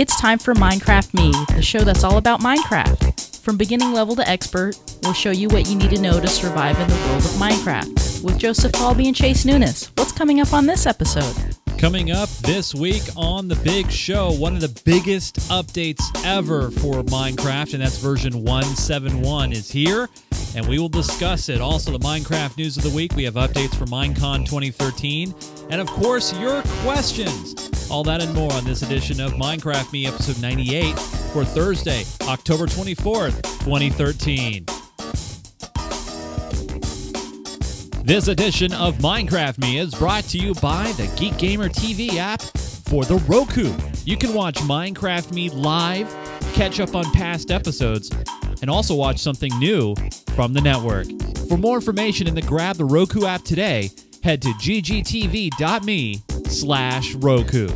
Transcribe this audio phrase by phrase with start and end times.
[0.00, 3.36] It's time for Minecraft Me, the show that's all about Minecraft.
[3.40, 6.80] From beginning level to expert, we'll show you what you need to know to survive
[6.80, 8.24] in the world of Minecraft.
[8.24, 11.49] With Joseph Falby and Chase Nunes, what's coming up on this episode?
[11.80, 17.02] Coming up this week on the big show, one of the biggest updates ever for
[17.04, 20.10] Minecraft, and that's version 171 is here,
[20.54, 21.62] and we will discuss it.
[21.62, 23.14] Also, the Minecraft news of the week.
[23.14, 25.34] We have updates for Minecon 2013,
[25.70, 27.88] and of course, your questions.
[27.90, 30.98] All that and more on this edition of Minecraft Me, episode 98
[31.32, 34.66] for Thursday, October 24th, 2013.
[38.10, 42.42] This edition of Minecraft Me is brought to you by the Geek Gamer TV app
[42.42, 43.72] for the Roku.
[44.04, 46.12] You can watch Minecraft Me live,
[46.52, 48.10] catch up on past episodes,
[48.62, 49.94] and also watch something new
[50.34, 51.06] from the network.
[51.48, 53.90] For more information and to grab the Roku app today,
[54.24, 57.68] head to ggtv.me slash Roku.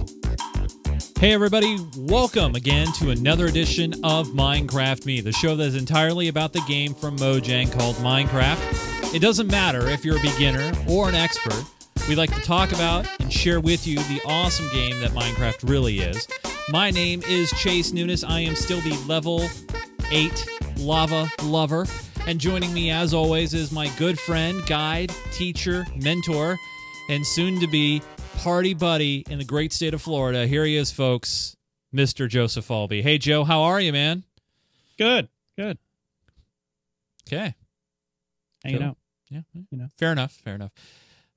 [1.25, 6.29] Hey everybody, welcome again to another edition of Minecraft Me, the show that is entirely
[6.29, 9.15] about the game from Mojang called Minecraft.
[9.15, 11.65] It doesn't matter if you're a beginner or an expert.
[12.11, 16.01] We like to talk about and share with you the awesome game that Minecraft really
[16.01, 16.29] is.
[16.69, 18.23] My name is Chase Nunes.
[18.23, 19.49] I am still the level
[20.11, 21.87] 8 lava lover.
[22.27, 26.59] And joining me, as always, is my good friend, guide, teacher, mentor,
[27.09, 28.03] and soon to be
[28.39, 30.47] party buddy in the great state of Florida.
[30.47, 31.57] Here he is, folks,
[31.95, 32.29] Mr.
[32.29, 33.03] Joseph Falby.
[33.03, 34.25] Hey, Joe, how are you, man?
[34.99, 35.79] Good, good.
[37.27, 37.55] Okay.
[38.65, 38.89] Hanging Cool.
[38.89, 38.97] out.
[39.31, 39.89] Yeah, You know.
[39.99, 40.33] fair enough.
[40.45, 40.73] Fair enough.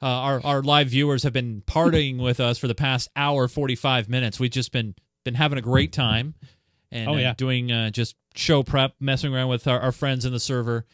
[0.02, 3.76] Uh, our our live viewers have been partying with us for the past hour forty
[3.76, 4.40] five minutes.
[4.40, 6.36] We've just been been having a great time,
[6.92, 7.34] and Oh, uh, yeah.
[7.36, 10.86] doing uh, just show prep, messing around with our, our friends in the server.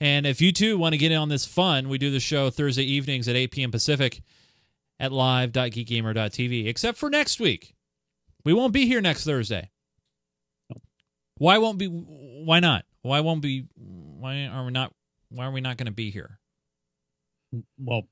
[0.00, 2.50] And if you too want to get in on this fun, we do the show
[2.50, 3.70] Thursday evenings at eight p.m.
[3.70, 4.20] Pacific
[5.00, 6.68] at live.geekgamer.tv.
[6.68, 7.74] Except for next week,
[8.44, 9.70] we won't be here next Thursday.
[11.38, 11.86] Why won't be?
[11.86, 12.84] Why not?
[13.02, 13.66] Why won't be?
[13.74, 14.92] Why are we not?
[15.30, 16.38] Why are we not going to be here?
[17.78, 18.02] Well,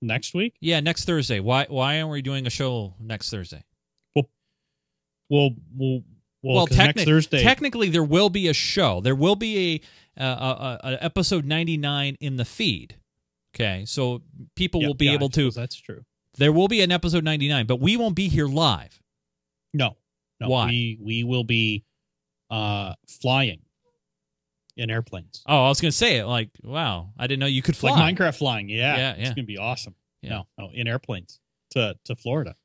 [0.00, 1.40] next week Yeah, next Thursday.
[1.40, 3.64] Why why aren't we doing a show next Thursday?
[4.14, 4.28] Well,
[5.28, 6.02] well, we'll
[6.42, 7.42] well, techni- next Thursday.
[7.42, 9.00] technically there will be a show.
[9.00, 9.82] There will be
[10.16, 12.96] a, uh, a, a, a episode 99 in the feed.
[13.54, 14.22] Okay, so
[14.54, 15.50] people Yeah, will be yeah, able to.
[15.50, 16.04] That's true.
[16.36, 19.00] There will be an episode 99, but we won't be here live.
[19.74, 19.96] No,
[20.40, 20.48] no.
[20.48, 20.66] Why?
[20.66, 21.84] We we will be
[22.50, 23.60] uh flying
[24.76, 26.24] in airplanes, Oh, I was gonna say it.
[26.24, 27.90] Like, wow, I didn't know you could fly.
[27.90, 28.68] like Minecraft flying.
[28.68, 29.94] Yeah, Yeah, it's gonna be awesome.
[30.22, 30.30] Yeah.
[30.30, 31.40] No, no, in airplanes
[31.72, 32.56] to to Florida,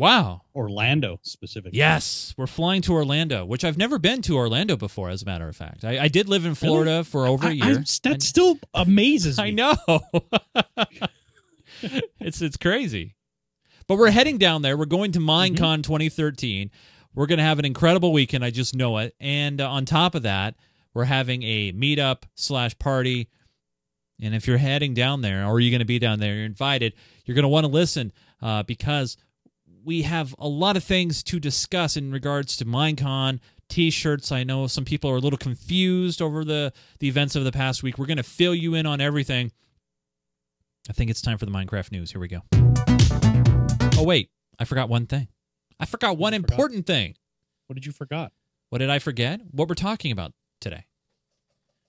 [0.00, 0.42] Wow.
[0.54, 1.78] Orlando specifically.
[1.78, 5.10] Yes, we're flying to Orlando, which I've never been to Orlando before.
[5.10, 7.52] As a matter of fact, I, I did live in Florida for over a I-
[7.52, 7.64] year.
[7.78, 9.44] I- that and- still amazes me.
[9.44, 9.76] I know.
[12.20, 13.14] it's it's crazy.
[13.86, 14.76] But we're heading down there.
[14.76, 15.56] We're going to Mm-hmm.
[15.62, 16.70] Minecon 2013.
[17.14, 18.44] We're going to have an incredible weekend.
[18.44, 19.14] I just know it.
[19.18, 20.54] And uh, on top of that,
[20.94, 23.28] we're having a meetup slash party.
[24.22, 26.94] And if you're heading down there, or you're going to be down there, you're invited.
[27.24, 29.16] You're going to want to listen uh, because
[29.84, 34.32] we have a lot of things to discuss in regards to Minecon t-shirts.
[34.32, 37.82] I know some people are a little confused over the the events of the past
[37.82, 37.98] week.
[37.98, 39.52] We're going to fill you in on everything.
[40.88, 42.10] I think it's time for the Minecraft news.
[42.12, 42.40] Here we go.
[43.98, 45.28] Oh wait, I forgot one thing.
[45.78, 46.52] I forgot one You forgot?
[46.52, 47.14] important thing.
[47.66, 48.32] What did you forgot?
[48.70, 49.40] What did I forget?
[49.50, 50.86] What we're talking about today?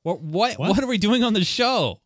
[0.04, 0.84] What what what, What?
[0.84, 2.02] are we doing on the show?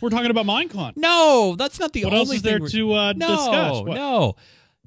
[0.00, 0.94] We're talking about Minecon.
[0.96, 3.82] No, that's not the What only else is thing there to uh, no, discuss?
[3.82, 3.94] What?
[3.94, 4.34] no.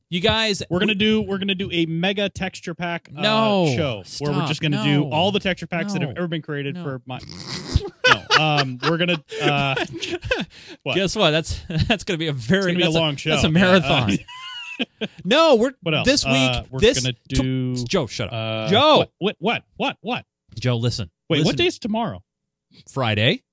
[0.09, 4.03] You guys, We're gonna do we're gonna do a mega texture pack uh, No, show
[4.19, 6.75] where we're just gonna no, do all the texture packs that have ever been created
[6.75, 6.84] no.
[6.84, 7.19] for my.
[8.07, 9.22] no, um, we're gonna.
[9.41, 9.75] Uh,
[10.84, 10.95] what?
[10.95, 11.31] Guess what?
[11.31, 13.31] That's that's going to be a very gonna be a long show.
[13.31, 14.12] That's a marathon.
[15.01, 16.06] uh, no, we're what else?
[16.06, 16.35] this week.
[16.35, 17.75] Uh, we're this gonna to- do.
[17.84, 18.34] Joe, shut up.
[18.34, 18.97] uh, Joe!
[19.00, 19.12] What?
[19.19, 19.35] What?
[19.39, 19.63] What?
[19.75, 19.97] What?
[20.00, 20.25] What?
[20.57, 21.12] Joe, listen.
[21.29, 21.50] Wait, listen.
[21.50, 22.24] what day is tomorrow?
[22.89, 23.44] Friday.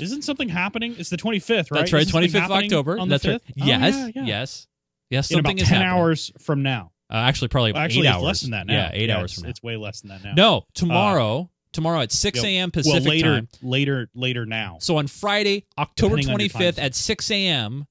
[0.00, 0.96] Isn't something happening?
[0.98, 1.80] It's the twenty fifth, right?
[1.80, 2.00] That's right.
[2.02, 2.98] Isn't Twenty of October.
[2.98, 3.42] On the That's right.
[3.56, 3.62] 5th?
[3.62, 3.94] Oh, Yes.
[3.94, 4.24] yeah, yeah.
[4.24, 4.66] Yes.
[5.10, 5.30] Yes.
[5.30, 5.98] In Something about is ten happening.
[6.02, 6.90] hours from now.
[7.10, 8.24] Uh, actually, probably Well, actually, eight it's hours.
[8.24, 8.72] less than that now.
[8.74, 9.50] Yeah, eight hours it's, from now.
[9.50, 10.32] It's way less than that now.
[10.34, 11.50] No, tomorrow.
[11.72, 12.70] tomorrow at six Yeah, a.m.
[12.72, 13.48] Pacific well, later, time.
[13.62, 14.78] later, later now.
[14.80, 16.84] So on Friday, October Depending on twenty your time fifth zone.
[16.84, 17.86] at six a.m.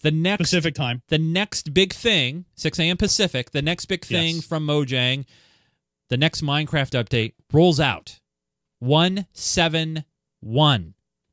[0.00, 1.02] The next Pacific time.
[1.08, 2.96] the next big thing, 6 a.m.
[2.96, 4.44] Pacific, the next big thing Yes.
[4.44, 5.24] from Mojang,
[6.08, 8.20] the next Minecraft update rolls out.
[8.78, 10.04] 171.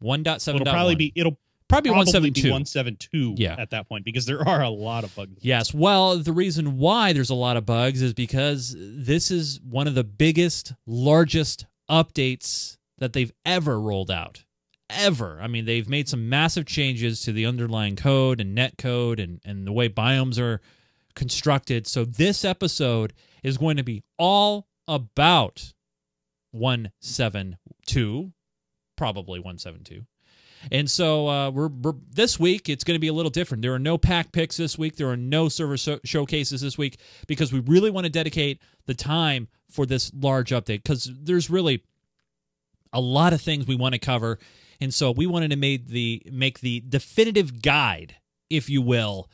[0.04, 0.56] 1.7.
[0.56, 1.14] It'll probably be.
[1.16, 1.38] It'll
[1.68, 2.50] probably probably 172.
[2.50, 3.56] 172 Yeah.
[3.58, 5.40] at that point because there are a lot of bugs.
[5.42, 5.74] Yes.
[5.74, 9.96] Well, the reason why there's a lot of bugs is because this is one of
[9.96, 14.44] the biggest, largest updates that they've ever rolled out.
[14.90, 15.40] Ever.
[15.42, 19.42] I mean, they've made some massive changes to the underlying code and net code and,
[19.44, 20.62] and the way biomes are
[21.16, 21.88] constructed.
[21.88, 23.14] So this episode
[23.44, 25.74] is going to be all about
[26.52, 28.32] 172,
[28.96, 30.06] probably 172.
[30.72, 33.62] And so uh, we're, we're this week it's going to be a little different.
[33.62, 34.96] There are no pack picks this week.
[34.96, 36.98] There are no server so- showcases this week
[37.28, 41.84] because we really want to dedicate the time for this large update because there's really
[42.94, 44.40] a lot of things we want to cover,
[44.80, 48.16] and so we wanted to make the make the definitive guide,
[48.50, 49.30] if you will,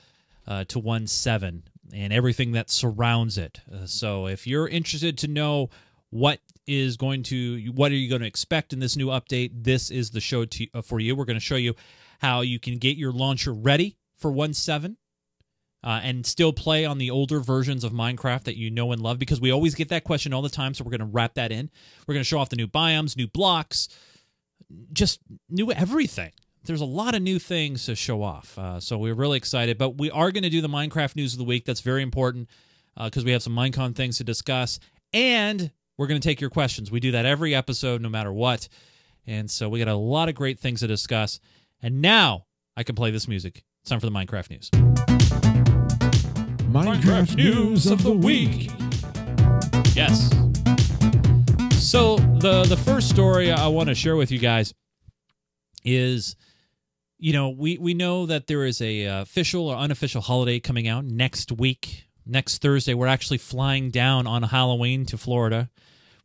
[0.47, 1.63] uh, to one seven
[1.93, 3.61] and everything that surrounds it.
[3.71, 5.69] Uh, so if you're interested to know
[6.11, 9.51] what is going to what are you going to expect in this new update?
[9.53, 11.15] This is the show to, uh, for you.
[11.15, 11.73] We're going to show you
[12.19, 14.97] how you can get your launcher ready for 1.7
[15.83, 19.17] uh, and still play on the older versions of minecraft that you know and love
[19.17, 21.51] because we always get that question all the time so we're going to wrap that
[21.51, 21.71] in.
[22.05, 23.87] We're going to show off the new biomes new blocks
[24.93, 25.19] just
[25.49, 26.31] new everything.
[26.63, 29.77] There's a lot of new things to show off uh, so we're really excited.
[29.77, 31.65] But we are going to do the minecraft news of the week.
[31.65, 32.49] That's very important
[33.01, 34.77] because uh, we have some minecon things to discuss.
[35.13, 36.89] And we're going to take your questions.
[36.89, 38.67] We do that every episode, no matter what.
[39.27, 41.39] And so we got a lot of great things to discuss.
[41.79, 43.63] And now I can play this music.
[43.81, 44.71] It's time for the Minecraft news.
[46.71, 48.71] Minecraft news of the week.
[49.95, 50.31] Yes.
[51.79, 54.73] So the the first story I want to share with you guys
[55.83, 56.35] is
[57.19, 60.87] you know, we we know that there is a uh, official or unofficial holiday coming
[60.87, 62.07] out next week.
[62.25, 65.69] Next Thursday, we're actually flying down on Halloween to Florida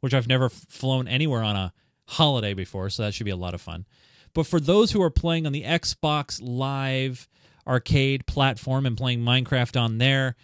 [0.07, 1.73] which I've never flown anywhere on a
[2.05, 3.87] holiday before, so that should be a lot of fun.
[4.35, 7.29] But for those who are playing on the Xbox Live
[7.67, 10.37] arcade platform and playing Minecraft on there,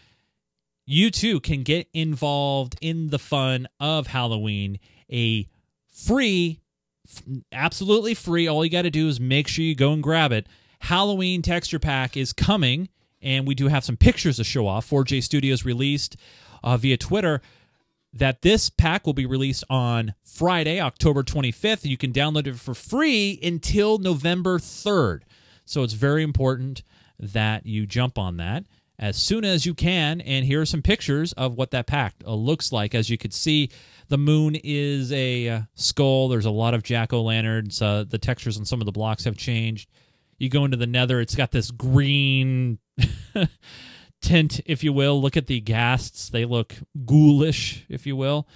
[0.84, 4.80] you too can get involved in the fun of Halloween.
[5.12, 5.46] A
[5.88, 6.58] free,
[7.52, 10.48] absolutely free, all you got to do is make sure you go and grab it.
[10.80, 12.88] Halloween texture pack is coming,
[13.20, 14.90] and we do have some pictures to show off.
[14.90, 16.16] 4J Studios released
[16.64, 17.40] uh, via Twitter
[18.12, 21.84] that this pack will be released on Friday, October 25th.
[21.84, 25.20] You can download it for free until November 3rd.
[25.64, 26.82] So it's very important
[27.18, 28.64] that you jump on that
[28.98, 30.20] as soon as you can.
[30.20, 32.94] And here are some pictures of what that pack uh, looks like.
[32.94, 33.70] As you can see,
[34.08, 36.28] the moon is a uh, skull.
[36.28, 37.80] There's a lot of jack o' lanterns.
[37.80, 39.88] Uh, the textures on some of the blocks have changed.
[40.38, 42.78] You go into the nether, it's got this green.
[44.22, 45.20] tint, if you will.
[45.20, 46.74] Look at the ghasts; they look
[47.04, 48.48] ghoulish, if you will.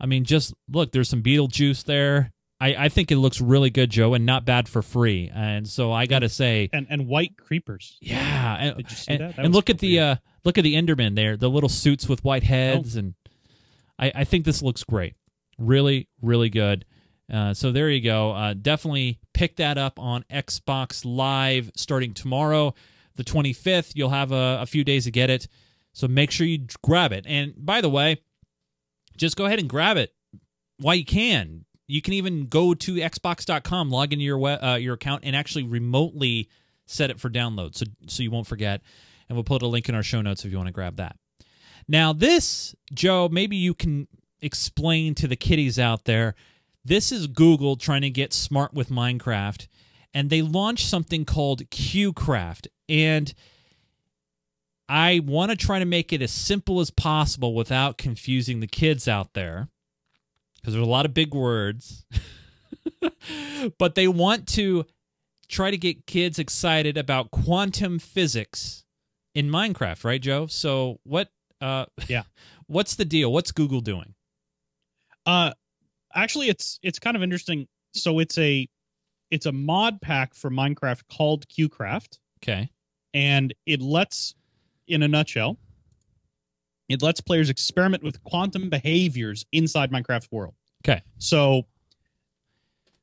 [0.00, 0.92] I mean, just look.
[0.92, 2.32] There's some Beetlejuice there.
[2.58, 5.30] I, I think it looks really good, Joe, and not bad for free.
[5.34, 7.98] And so I got to say, and and white creepers.
[8.00, 9.36] Yeah, and, Did you see and, that?
[9.36, 12.24] That and look at the uh, look at the Enderman there, the little suits with
[12.24, 13.14] white heads, and
[13.98, 15.14] I, I think this looks great.
[15.58, 16.84] Really, really good.
[17.32, 18.32] Uh, so there you go.
[18.32, 22.74] Uh, definitely pick that up on Xbox Live starting tomorrow
[23.16, 23.92] the 25th.
[23.94, 25.48] You'll have a, a few days to get it.
[25.92, 27.24] So make sure you grab it.
[27.26, 28.20] And by the way,
[29.16, 30.14] just go ahead and grab it
[30.78, 31.64] while you can.
[31.86, 36.48] You can even go to xbox.com, log into your uh, your account, and actually remotely
[36.84, 38.82] set it for download, so so you won't forget.
[39.28, 41.16] And we'll put a link in our show notes if you want to grab that.
[41.88, 44.08] Now, this Joe, maybe you can
[44.40, 46.34] explain to the kiddies out there.
[46.84, 49.66] This is Google trying to get smart with Minecraft,
[50.16, 53.34] and they launched something called QCraft, and
[54.88, 59.06] I want to try to make it as simple as possible without confusing the kids
[59.06, 59.68] out there
[60.54, 62.06] because there's a lot of big words.
[63.78, 64.86] but they want to
[65.48, 68.86] try to get kids excited about quantum physics
[69.34, 70.46] in Minecraft, right, Joe?
[70.46, 71.28] So what
[71.60, 72.22] uh Yeah.
[72.68, 73.30] what's the deal?
[73.30, 74.14] What's Google doing?
[75.26, 75.52] Uh,
[76.14, 77.68] actually, it's it's kind of interesting.
[77.92, 78.66] So it's a
[79.30, 82.70] it's a mod pack for Minecraft called QCraft, Okay.
[83.14, 84.34] and it lets,
[84.88, 85.58] in a nutshell,
[86.88, 90.54] it lets players experiment with quantum behaviors inside Minecraft's world.
[90.86, 91.02] Okay.
[91.18, 91.66] So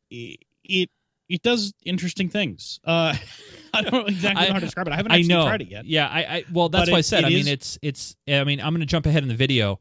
[0.09, 0.89] it
[1.29, 2.79] it does interesting things.
[2.83, 3.15] Uh,
[3.73, 4.93] I don't know exactly I- know how to describe it.
[4.93, 5.45] I haven't I actually know.
[5.45, 5.85] tried it yet.
[5.85, 7.25] Yeah, I, I well that's But why I said.
[7.25, 9.79] I mean it's it's I mean I'm going to jump ahead in the video.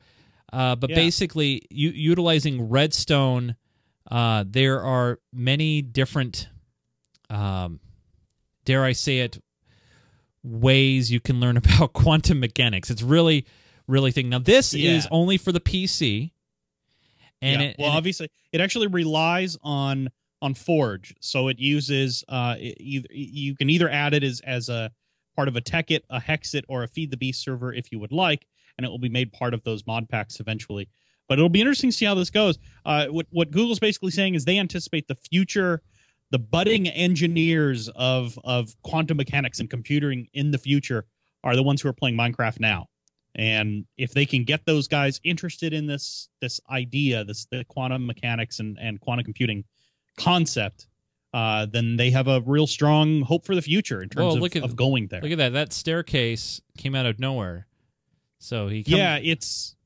[0.52, 0.96] Uh, but Yeah.
[0.96, 3.56] basically you, utilizing redstone
[4.12, 6.48] uh, there are many different
[7.30, 7.80] um,
[8.66, 9.42] dare I say it
[10.44, 12.90] ways you can learn about quantum mechanics.
[12.90, 13.46] It's really
[13.88, 14.28] really thing.
[14.28, 16.30] Now this is only for the PC.
[17.40, 17.68] And yeah.
[17.68, 20.10] it, well, and obviously, it actually relies on
[20.42, 24.68] on Forge, so it uses uh, it, either you can either add it as as
[24.68, 24.92] a
[25.34, 28.12] part of a Tekkit, a Hexxit, or a Feed the Beast server if you would
[28.12, 30.88] like, and it will be made part of those mod packs eventually.
[31.28, 32.58] But it'll be interesting to see how this goes.
[32.84, 35.82] Uh, what what Google's basically saying is they anticipate the future,
[36.30, 41.06] the budding engineers of of quantum mechanics and computing in the future
[41.44, 42.86] are the ones who are playing Minecraft now.
[43.34, 48.06] And if they can get those guys interested in this this idea, this the quantum
[48.06, 49.64] mechanics and, and quantum computing
[50.18, 50.86] concept,
[51.32, 54.56] uh, then they have a real strong hope for the future in terms of, look
[54.56, 55.22] at- of going there.
[55.22, 55.52] Look at that.
[55.54, 57.66] That staircase came out of nowhere.
[58.38, 59.76] So he come, yeah, it's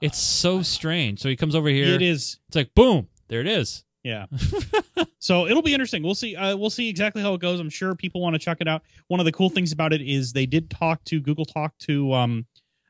[0.00, 1.20] it's so strange.
[1.20, 1.94] So he comes over here.
[1.94, 3.84] it is It's like boom, there it is.
[4.02, 4.26] Yeah.
[5.18, 6.02] so it'll be interesting.
[6.04, 6.36] We'll see.
[6.36, 7.58] Uh, we'll see exactly how it goes.
[7.58, 8.82] I'm sure people want to check it out.
[9.08, 12.12] One of the cool things about it is they did talk to Google talk to
[12.12, 12.46] um,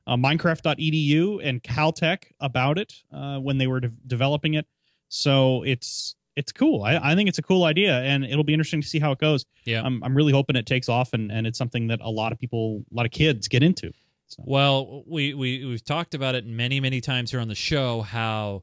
[0.07, 4.67] uh, Minecraft.edu and Caltech about it uh, when they were de- developing it.
[5.09, 6.83] So it's it's cool.
[6.83, 9.19] I, I think it's a cool idea, and it'll be interesting to see how it
[9.19, 9.47] goes.
[9.65, 9.83] Yeah.
[9.83, 12.39] I'm I'm really hoping it takes off, and and it's something that a lot of
[12.39, 13.91] people, a lot of kids get into.
[14.29, 14.43] So.
[14.47, 18.63] Well, we we we've talked about it many many times here on the show how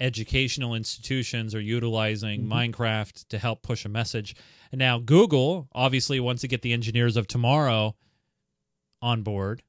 [0.00, 2.48] educational institutions are utilizing Mhm.
[2.74, 4.34] Minecraft to help push a message.
[4.72, 7.94] And now Google obviously wants to get the engineers of tomorrow
[9.00, 9.62] on board.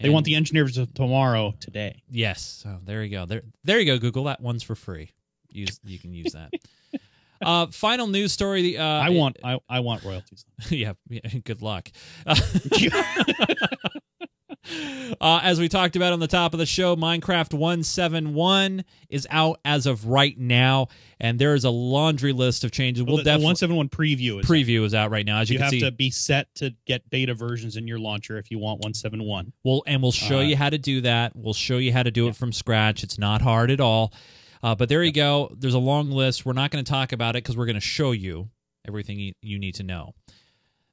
[0.00, 2.02] They want the engineers of tomorrow today.
[2.08, 2.42] Yes.
[2.62, 3.24] So there you go.
[3.26, 4.24] There there you go Google.
[4.24, 5.10] That one's for free.
[5.50, 6.52] Use you can use that.
[7.42, 10.44] uh final news story uh I want I, I want royalties.
[10.70, 11.90] yeah, yeah, good luck.
[12.26, 12.34] Uh,
[15.20, 19.86] as we talked about on the top of the show, Minecraft 171 is out as
[19.86, 20.88] of right now,
[21.20, 23.02] and there is a laundry list of changes.
[23.02, 23.44] We'll Well, the, the definitely
[23.78, 25.40] 171 preview is preview is out right now.
[25.40, 27.98] As you, you can have see, to be set to get beta versions in your
[27.98, 29.52] launcher if you want 171.
[29.64, 31.34] we'll and we'll show uh, you how to do that.
[31.34, 32.30] We'll show you how to do Yeah.
[32.30, 33.02] it from scratch.
[33.02, 34.12] It's not hard at all.
[34.62, 35.54] Uh, but there you go.
[35.56, 36.44] There's a long list.
[36.44, 38.50] We're not going to talk about it because we're going to show you
[38.86, 40.14] everything you need to know.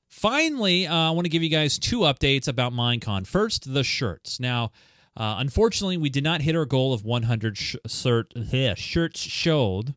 [0.09, 3.27] Finally, uh, I want to give you guys two updates about Minecon.
[3.27, 4.39] First, the shirts.
[4.39, 4.71] Now,
[5.17, 7.75] uh, unfortunately, we did not hit our goal of 100 sh-
[8.35, 9.95] yeah, shirts showed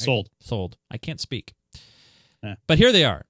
[0.00, 0.30] Sold.
[0.40, 0.76] sold.
[0.90, 1.54] I can't speak.
[2.42, 2.54] Yeah.
[2.66, 3.24] But here they are.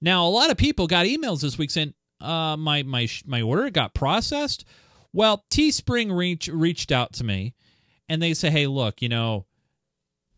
[0.00, 3.70] Now, a lot of people got emails this week saying, uh, my my my order
[3.70, 4.64] got processed.
[5.12, 7.54] Well, Teespring reach reached out to me,
[8.08, 9.46] and they say, hey, look, you know,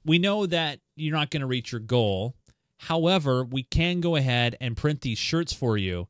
[0.04, 2.35] we know that you're not going to reach your goal.
[2.78, 6.08] However, we can go ahead and print these shirts for you,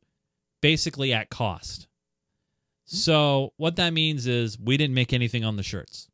[0.61, 1.87] basically at cost.
[2.85, 6.07] So what that means is we didn't make anything on the shirts.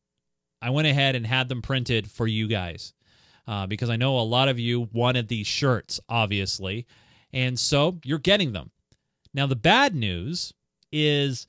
[0.61, 2.93] I went ahead and had them printed for you guys
[3.47, 6.87] uh, because I know a lot of you wanted these shirts, obviously.
[7.31, 8.71] And so you're getting them.
[9.33, 10.53] Now, the bad news
[10.91, 11.47] is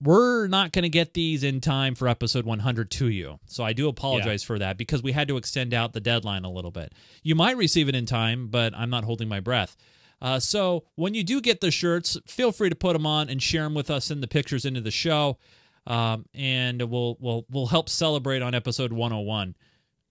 [0.00, 3.40] we're not going to get these in time for episode 100 to you.
[3.46, 6.50] So I do apologize for that because we had to extend out the deadline a
[6.50, 6.92] little bit.
[7.22, 9.76] You might receive it in time, but I'm not holding my breath.
[10.20, 13.42] Uh, so when you do get the shirts, feel free to put them on and
[13.42, 15.38] share them with us in the pictures into the show,
[15.86, 19.54] um, and we'll we'll we'll help celebrate on episode 101.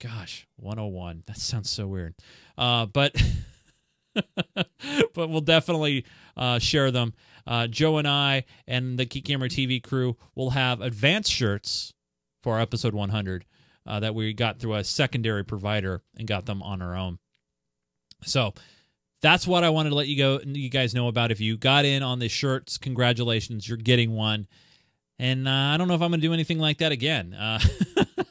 [0.00, 1.24] Gosh, 101.
[1.26, 2.14] That sounds so weird.
[2.56, 3.14] Uh, but
[5.14, 6.04] but we'll definitely
[6.36, 7.14] uh, share them.
[7.48, 11.94] Uh, Joe and I and the Geek Gamer TV crew will have advanced shirts
[12.42, 13.46] for our episode 100
[13.86, 17.18] uh, that we got through a secondary provider and got them on our own.
[18.22, 18.52] So
[19.22, 21.30] that's what I wanted to let you go, you guys know about.
[21.30, 24.46] If you got in on the shirts, congratulations, you're getting one.
[25.18, 27.58] And uh, I don't know if I'm going to do anything like that again, uh,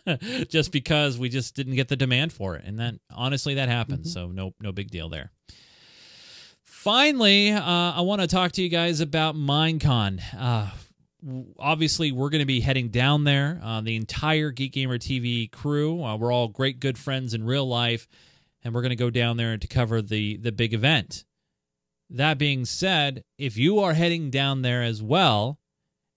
[0.48, 4.14] just because we just didn't get the demand for it, and that honestly that happens.
[4.14, 5.32] So no, no big deal there.
[6.88, 10.22] Finally, uh, I want to talk to you guys about Minecon.
[10.34, 10.70] Uh,
[11.60, 13.60] obviously, we're going to be heading down there.
[13.62, 16.02] Uh, the entire Geek Gamer TV crew.
[16.02, 18.08] Uh, we're all great, good friends in real life,
[18.64, 21.26] and we're going to go down there to cover the the big event.
[22.10, 25.60] That being said, if you are heading down there as well,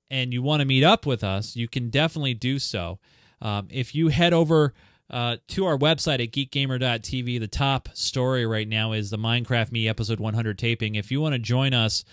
[0.09, 3.01] and you want to meet up with us, you can definitely do so.
[3.43, 4.75] Um, if you head over
[5.11, 9.89] uh, to our website at geekgamer.tv, the top story right now is the Minecraft Me
[9.89, 10.95] episode 100 taping.
[10.95, 12.05] If you want to join us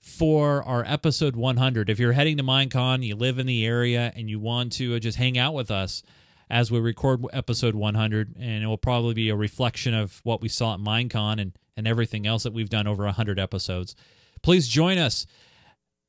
[0.00, 4.30] for our episode 100, if you're heading to Minecon, you live in the area, and
[4.30, 6.04] you want to uh, just hang out with us
[6.48, 10.48] as we record episode 100, and it will probably be a reflection of what we
[10.48, 13.96] saw at Minecon and, and everything else that we've done over 100 episodes,
[14.42, 15.26] please join us.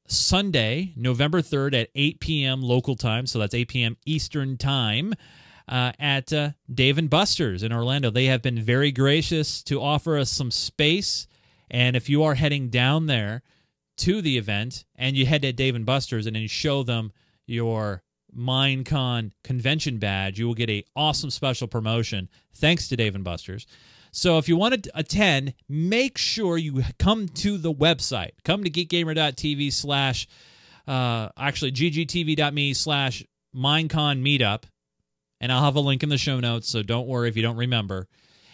[0.10, 2.62] Sunday, November 3rd at 8 p.m.
[2.62, 3.26] local time.
[3.26, 3.98] So that's 8 p.m.
[4.06, 5.16] Eastern time
[5.68, 8.10] uh, at uh, Dave and Buster's in Orlando.
[8.10, 11.28] They have been very gracious to offer us some space.
[11.70, 13.42] And if you are heading down there
[13.98, 17.12] to the event and you head to Dave and Buster's and then you show them
[17.46, 18.04] your
[18.36, 23.66] Minecon convention badge, you will get a awesome special promotion thanks to Dave and Buster's.
[24.12, 28.32] So if you want to attend, make sure you come to the website.
[28.44, 30.28] Come to geekgamer.tv slash,
[30.88, 33.24] uh, actually, ggtv.me slash
[33.56, 34.64] Minecon meetup.
[35.40, 37.58] And I'll have a link in the show notes, so don't worry if you don't
[37.58, 38.08] remember.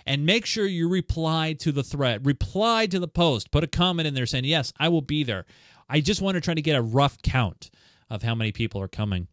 [0.06, 4.08] And make sure you reply to the thread, reply to the post, put a comment
[4.08, 5.46] in there saying, Yes, I will be there.
[5.90, 7.72] I just want to try to get a rough count
[8.10, 9.28] of how many people are coming.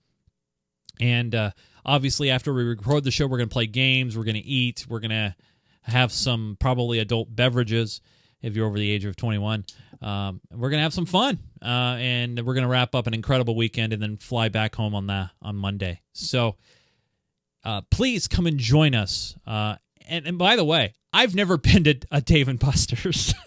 [1.01, 1.51] And uh,
[1.85, 4.87] obviously, after we record the show, we're going to play games, we're going to eat,
[4.89, 5.35] we're going to
[5.83, 8.01] have some probably adult beverages
[8.43, 9.65] if you're over the age of 21.
[10.03, 13.93] Um, we're gonna have some fun, uh, and we're gonna wrap up an incredible weekend
[13.93, 16.01] and then fly back home on the on Monday.
[16.13, 16.57] So,
[17.65, 19.37] uh, please come and join us.
[19.47, 19.77] Uh,
[20.09, 23.35] and, and by the way, I've never been to a Dave and Buster's.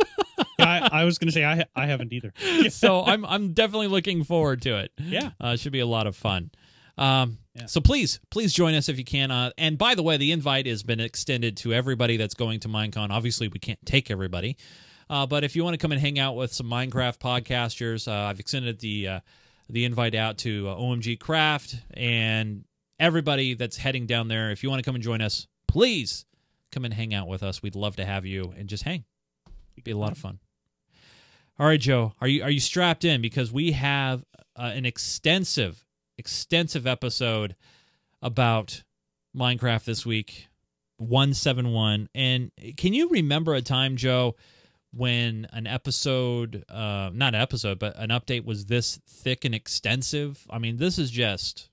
[0.60, 2.34] I, I, was going to say I I haven't either.
[2.70, 4.92] so I'm I'm definitely looking forward to it.
[4.98, 6.52] Yeah, uh, it should be a lot of fun.
[6.98, 7.66] Um, yeah.
[7.66, 9.32] So please, please join us if you can.
[9.32, 12.68] Uh, and by the way, the invite has been extended to everybody that's going to
[12.68, 13.10] Minecon.
[13.10, 14.58] Obviously, we can't take everybody,
[15.10, 18.30] uh, but if you want to come and hang out with some Minecraft podcasters, uh,
[18.30, 19.20] I've extended the uh,
[19.70, 22.64] the invite out to uh, OMG Craft and
[23.04, 24.50] everybody that's heading down there.
[24.50, 26.26] If you want to come and join us, please
[26.72, 27.62] come and hang out with us.
[27.62, 29.04] We'd love to have you and just hang.
[29.76, 30.40] It'd be a lot of fun.
[31.60, 34.24] All right, Joe, are you are you strapped in because we have
[34.56, 35.86] uh, an extensive
[36.18, 37.56] extensive episode
[38.22, 38.84] about
[39.36, 40.48] Minecraft this week,
[40.98, 42.08] 171.
[42.16, 44.36] And can you remember a time, Joe,
[44.94, 50.48] when an episode, uh, not an episode, but an update was this thick and extensive?
[50.50, 51.70] I mean, this is just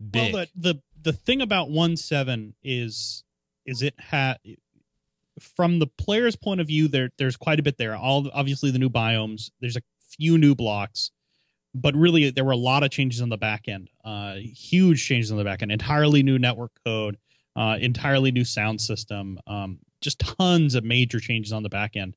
[0.00, 0.34] big.
[0.34, 3.24] Well, the the, the thing about 1.7 is
[3.66, 4.38] is it had
[5.38, 7.96] from the player's point of view there there's quite a bit there.
[7.96, 11.10] All obviously the new biomes there's a few new blocks
[11.74, 15.30] but really there were a lot of changes on the back end uh, huge changes
[15.30, 15.72] on the back end.
[15.72, 17.16] Entirely new network code
[17.56, 22.16] uh, entirely new sound system um, just tons of major changes on the back end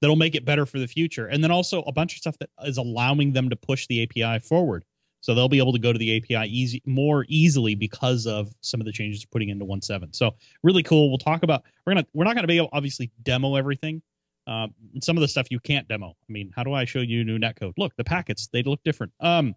[0.00, 1.26] that'll make it better for the future.
[1.26, 4.38] And then also a bunch of stuff that is allowing them to push the api
[4.40, 4.84] forward
[5.20, 8.80] so they'll be able to go to the api easy more easily because of some
[8.80, 12.06] of the changes they're putting into 1.7 so really cool we'll talk about we're gonna
[12.12, 14.02] we're not gonna be able obviously demo everything
[14.46, 14.66] uh,
[15.00, 16.08] some of the stuff you can't demo.
[16.08, 17.74] I mean, how do I show you new netcode?
[17.76, 19.12] Look, the packets they look different.
[19.20, 19.54] Um,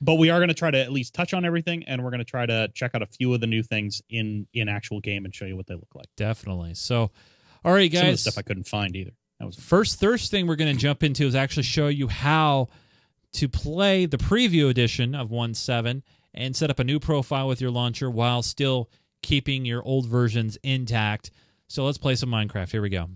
[0.00, 2.20] but we are going to try to at least touch on everything, and we're going
[2.20, 5.24] to try to check out a few of the new things in in actual game
[5.24, 6.06] and show you what they look like.
[6.16, 6.74] Definitely.
[6.74, 7.10] So,
[7.64, 8.00] all right, guys.
[8.00, 9.12] Some of the stuff I couldn't find either.
[9.40, 12.68] That was first first thing we're going to jump into is actually show you how
[13.32, 16.02] to play the preview edition of 1.7
[16.34, 18.90] and set up a new profile with your launcher while still
[19.22, 21.30] keeping your old versions intact.
[21.68, 22.70] So let's play some Minecraft.
[22.70, 23.08] Here we go.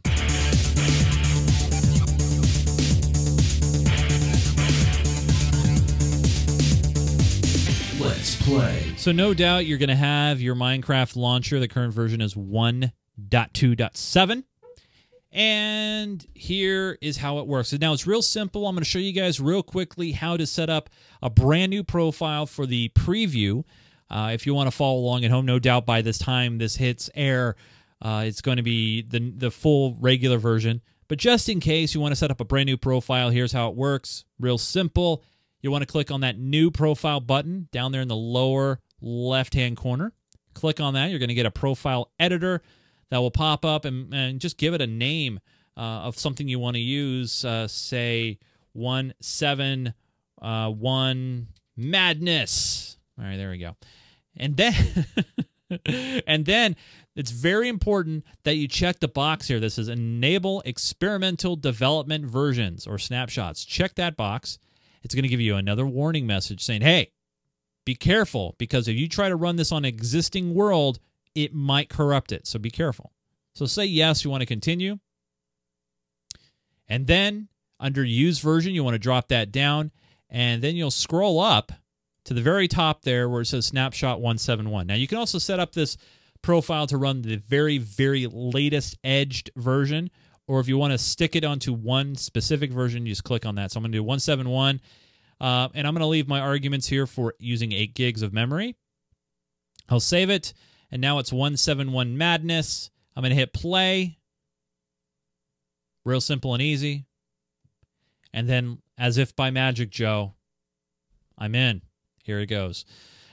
[7.98, 8.92] Let's play.
[8.96, 11.61] So, no doubt you're going to have your Minecraft launcher.
[11.61, 14.44] The current version is 1.2.7.
[15.33, 17.73] And here is how it works.
[17.73, 18.66] Now, it's real simple.
[18.66, 20.90] I'm going to show you guys real quickly how to set up
[21.23, 23.64] a brand new profile for the preview.
[24.11, 26.77] Uh, if you want to follow along at home, no doubt by this time this
[26.77, 27.57] hits air,
[28.03, 30.83] uh, it's going to be the, the full regular version.
[31.09, 33.68] But just in case you want to set up a brand new profile, here's how
[33.68, 34.27] it works.
[34.38, 35.23] Real simple.
[35.62, 39.55] You want to click on that new profile button down there in the lower left
[39.55, 40.12] hand corner.
[40.53, 41.09] Click on that.
[41.09, 42.61] You're going to get a profile editor
[43.12, 45.40] that will pop up and, and just give it a name
[45.77, 47.44] uh, of something you want to use.
[47.44, 48.38] Uh, say
[48.72, 49.94] 171
[50.42, 50.72] uh,
[51.77, 52.98] Madness.
[53.18, 53.77] All right, there we go.
[54.37, 54.75] And then.
[56.27, 56.77] and then
[57.16, 59.59] it's very important that you check the box here.
[59.59, 63.64] This is enable experimental development versions or snapshots.
[63.64, 64.59] Check that box
[65.03, 67.11] it's going to give you another warning message saying, hey,
[67.85, 71.01] be careful because if you try to run this on existing world,
[71.35, 72.47] it might corrupt it.
[72.47, 73.12] So be careful.
[73.55, 74.99] So say yes, you want to continue.
[76.88, 77.49] And then
[77.81, 79.90] under use version, you want to drop that down.
[80.31, 81.73] And then you'll scroll up
[82.25, 84.87] to the very top there where it says snapshot 171.
[84.87, 85.97] Now you can also set up this
[86.42, 90.11] profile to run the very, very latest edged version,
[90.47, 93.55] or if you want to stick it onto one specific version, you just click on
[93.55, 93.71] that.
[93.71, 94.81] So I'm going to do 171,
[95.40, 98.77] uh, and I'm going to leave my arguments here for using 8 gigs of memory.
[99.88, 100.53] I'll save it,
[100.93, 102.91] and now it's 171 Madness.
[103.17, 104.19] I'm going to hit play.
[106.05, 107.07] Real simple and easy.
[108.35, 110.35] And then, as if by magic, Joe,
[111.39, 111.83] I'm in.
[112.23, 112.85] Here it goes.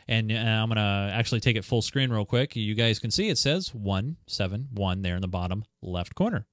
[0.08, 2.56] And uh, I'm going to actually take it full screen real quick.
[2.56, 6.48] You guys can see it says 171 there in the bottom left corner.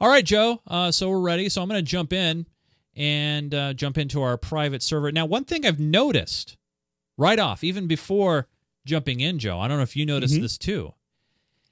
[0.00, 0.60] All right, Joe.
[0.66, 1.48] Uh, so we're ready.
[1.48, 2.46] So I'm going to jump in
[2.94, 5.10] and uh, jump into our private server.
[5.10, 6.56] Now, one thing I've noticed
[7.16, 8.48] right off, even before
[8.84, 10.42] jumping in, Joe, I don't know if you noticed mm-hmm.
[10.42, 10.94] this too.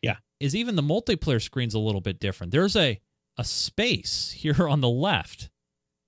[0.02, 0.16] Yeah.
[0.38, 2.52] Is even the multiplayer screen's a little bit different.
[2.52, 3.00] There's a,
[3.36, 5.50] a space here on the left.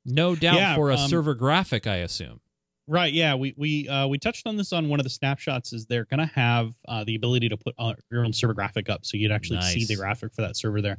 [0.04, 2.40] No doubt yeah, for a um, server graphic, I assume.
[2.88, 3.12] Right.
[3.12, 3.36] Yeah.
[3.36, 5.72] We we uh, we touched on this on one of the snapshots.
[5.72, 8.90] Is they're going to have uh, the ability to put uh, your own server graphic
[8.90, 9.72] up, so you'd actually nice.
[9.72, 10.98] see the graphic for that server there.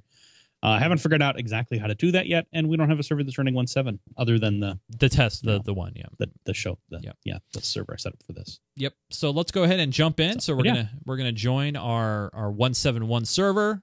[0.65, 3.03] I haven't figured out exactly how to do that yet, and we don't have a
[3.03, 5.61] server that's running 1.7 other than the The test, the No.
[5.63, 6.05] the one, yeah.
[6.19, 6.77] the, the show.
[6.89, 7.17] The, Yep.
[7.25, 8.59] Yeah, the server I set up for this.
[8.77, 8.93] Yep.
[9.09, 10.39] So let's go ahead and jump in.
[10.39, 10.73] So we're yeah.
[10.73, 13.81] gonna we're gonna join our our one seven one server,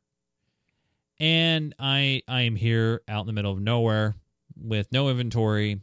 [1.18, 4.14] and I I am here out in the middle of nowhere
[4.56, 5.80] with no inventory,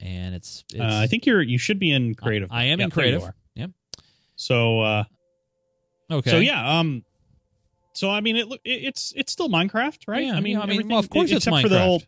[0.00, 2.50] and it's, it's Uh, I think you're you should be in creative.
[2.50, 3.30] I am Yeah, in creative.
[3.54, 3.70] Yep.
[4.36, 5.04] So uh,
[6.10, 6.30] okay.
[6.30, 7.04] so yeah, um,
[7.92, 10.24] so I mean it, it it's it's still Minecraft, right?
[10.26, 12.02] Yeah, I mean, yeah, I mean, well, of course it's except for the whole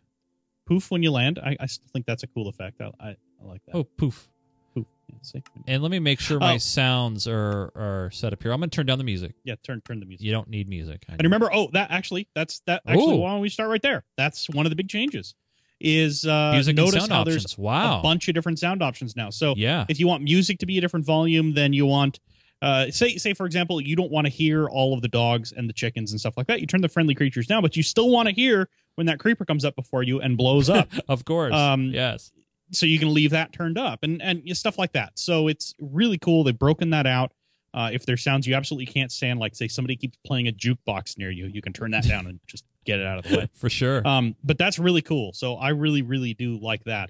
[0.65, 1.39] poof when you land.
[1.39, 2.81] I, I still think that's a cool effect.
[2.81, 3.75] I I, I like that.
[3.75, 4.29] Oh poof.
[4.73, 4.85] poof.
[5.09, 5.43] Yeah, see?
[5.67, 6.57] And let me make sure my Oh.
[6.57, 8.51] sounds are are set up here.
[8.53, 9.33] I'm gonna turn down the music.
[9.43, 10.25] yeah, turn turn the music.
[10.25, 11.03] You don't need music.
[11.09, 12.81] I And remember, oh, that actually, that's that.
[12.87, 13.19] Actually, Ooh.
[13.19, 14.03] why don't we start right there?
[14.17, 15.35] That's one of the big changes.
[15.81, 17.43] Is uh, music notice sound how options.
[17.43, 17.99] there's Wow.
[17.99, 19.29] a bunch of different sound options now.
[19.31, 19.83] So yeah.
[19.89, 22.21] if you want music to be a different volume, then you want,
[22.63, 25.67] uh, say, say for example, you don't want to hear all of the dogs and
[25.67, 26.61] the chickens and stuff like that.
[26.61, 29.43] You turn the friendly creatures down, but you still want to hear when that creeper
[29.43, 30.87] comes up before you and blows up.
[31.09, 31.53] Of course.
[31.53, 32.31] Um, yes.
[32.71, 35.19] so you can leave that turned up and and stuff like that.
[35.19, 36.45] So it's really cool.
[36.45, 37.33] They've broken that out.
[37.73, 41.17] Uh, if there's sounds you absolutely can't stand, like say somebody keeps playing a jukebox
[41.17, 43.49] near you, you can turn that down and just get it out of the way.
[43.55, 44.07] For sure.
[44.07, 45.33] Um, but that's really cool.
[45.33, 47.09] So I really, really do like that.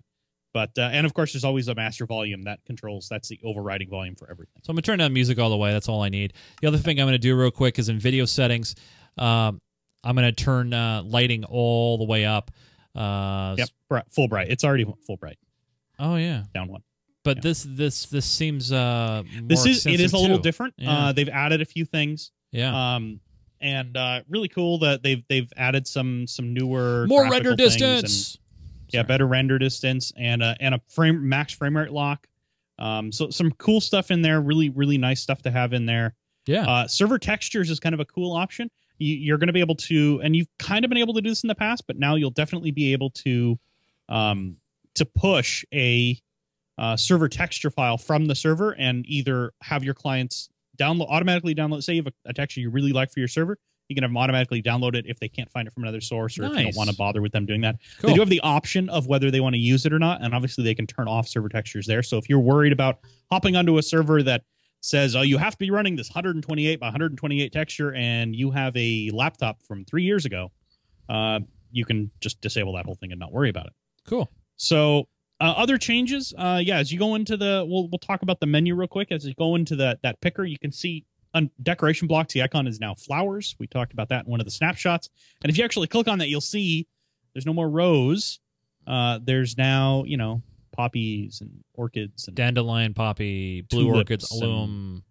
[0.54, 3.08] But uh, and of course, there's always a master volume that controls.
[3.10, 4.62] That's the overriding volume for everything.
[4.63, 5.72] So I'm gonna turn down music all the way.
[5.72, 6.34] That's all I need.
[6.62, 8.76] The other thing I'm gonna do real quick is in video settings,
[9.18, 9.60] um,
[10.04, 12.52] I'm gonna turn uh, lighting all the way up.
[12.96, 14.50] Uh, Yep, full bright.
[14.52, 15.39] It's already full bright.
[15.98, 16.44] Oh yeah.
[16.54, 16.82] Down one.
[17.24, 17.42] But Yeah.
[17.42, 20.44] this this this seems uh more This is it is a little too.
[20.44, 20.76] different.
[20.78, 20.92] Yeah.
[21.08, 22.32] Uh, they've added a few things.
[22.52, 22.96] Yeah.
[22.96, 23.22] Um,
[23.62, 28.38] and uh, really cool that they've they've added some some newer more render distance.
[28.94, 32.28] Yeah, better render distance and uh, and a frame max frame rate lock.
[32.80, 34.42] Um, so some cool stuff in there.
[34.42, 36.16] Really really nice stuff to have in there.
[36.46, 36.70] Yeah.
[36.70, 38.70] Uh, server textures is kind of a cool option.
[38.98, 41.30] You, you're going to be able to, and you've kind of been able to do
[41.30, 43.58] this in the past, but now you'll definitely be able to,
[44.10, 44.58] um,
[44.96, 46.20] to push a
[46.78, 51.84] uh, server texture file from the server and either have your clients download automatically download.
[51.84, 53.58] Say you have a, a texture you really like for your server,
[53.89, 56.38] you can have them automatically download it if they can't find it from another source
[56.39, 57.76] or if you don't want to bother with them doing that.
[58.00, 58.10] cool.
[58.10, 60.34] They do have the option of whether they want to use it or not, and
[60.34, 62.04] obviously they can turn off server textures there.
[62.04, 63.00] So if you're worried about
[63.32, 64.43] hopping onto a server that
[64.82, 68.76] says, "Oh, you have to be running this 128 by 128 texture," and you have
[68.78, 70.52] a laptop from three years ago,
[71.10, 71.39] uh,
[71.72, 73.74] you can just disable that whole thing and not worry about it.
[74.06, 74.30] cool.
[74.56, 75.08] So
[75.41, 78.46] uh, other changes, uh, yeah, as you go into the, we'll we'll talk about the
[78.46, 79.12] menu real quick.
[79.12, 82.34] As you go into that that picker, you can see on decoration blocks.
[82.34, 83.56] The icon is now flowers.
[83.60, 85.10] We talked about that in one of the snapshots.
[85.41, 86.88] And if you actually click on that, you'll see
[87.34, 88.39] there's no more rose.
[88.86, 90.41] Uh, there's now you know
[90.72, 95.04] poppies and orchids and, Dandelion, poppy, blue orchids, allium.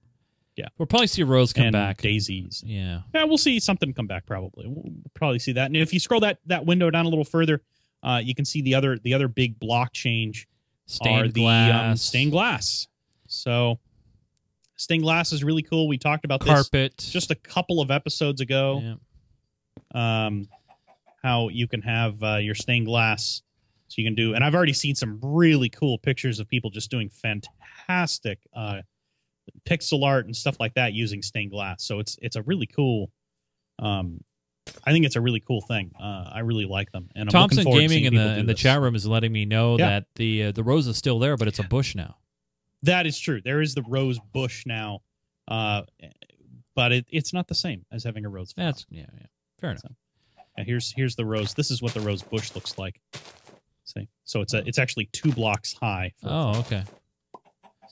[0.57, 0.67] Yeah.
[0.77, 2.03] We'll probably see a rose come and back.
[2.03, 2.63] daisies.
[2.67, 3.01] Yeah.
[3.15, 4.67] Yeah, we'll see something come back probably.
[4.69, 5.67] We'll probably see that.
[5.67, 7.63] And if you scroll that that window down a little further,
[8.03, 10.47] uh, you can see the other the other big block change
[10.87, 11.91] Stained are the glass.
[11.91, 12.87] Um, stained glass.
[13.29, 13.79] So
[14.77, 15.89] stained glass is really cool.
[15.89, 16.97] We talked about this carpet.
[16.99, 18.97] just a couple of episodes ago.
[19.95, 20.25] Yeah.
[20.27, 20.49] Um,
[21.23, 23.43] how you can have uh, your stained glass.
[23.89, 26.91] So you can do, and I've already seen some really cool pictures of people just
[26.91, 28.81] doing fantastic uh,
[29.67, 31.85] pixel art and stuff like that using stained glass.
[31.85, 33.11] So it's it's a really cool.
[33.79, 34.25] Um,
[34.85, 35.91] I think it's a really cool thing.
[36.01, 37.11] Uh, I really like them.
[37.15, 39.33] And I'm Thompson looking forward to Gaming in the in the chat room is letting
[39.33, 39.89] me know Yeah.
[39.91, 42.17] that the uh, the rose is still there, but it's a bush now.
[42.83, 43.41] That is true.
[43.43, 45.01] There is the rose bush now,
[45.49, 45.83] uh,
[46.75, 48.53] but it, it's not the same as having a rose.
[48.53, 48.69] flower.
[48.69, 49.27] That's yeah, yeah.
[49.61, 49.85] Fair enough.
[50.59, 51.55] Yeah, here's here's the rose.
[51.55, 53.01] This is what the rose bush looks like.
[53.85, 56.13] See, so it's a it's actually two blocks high.
[56.25, 56.83] Oh, okay.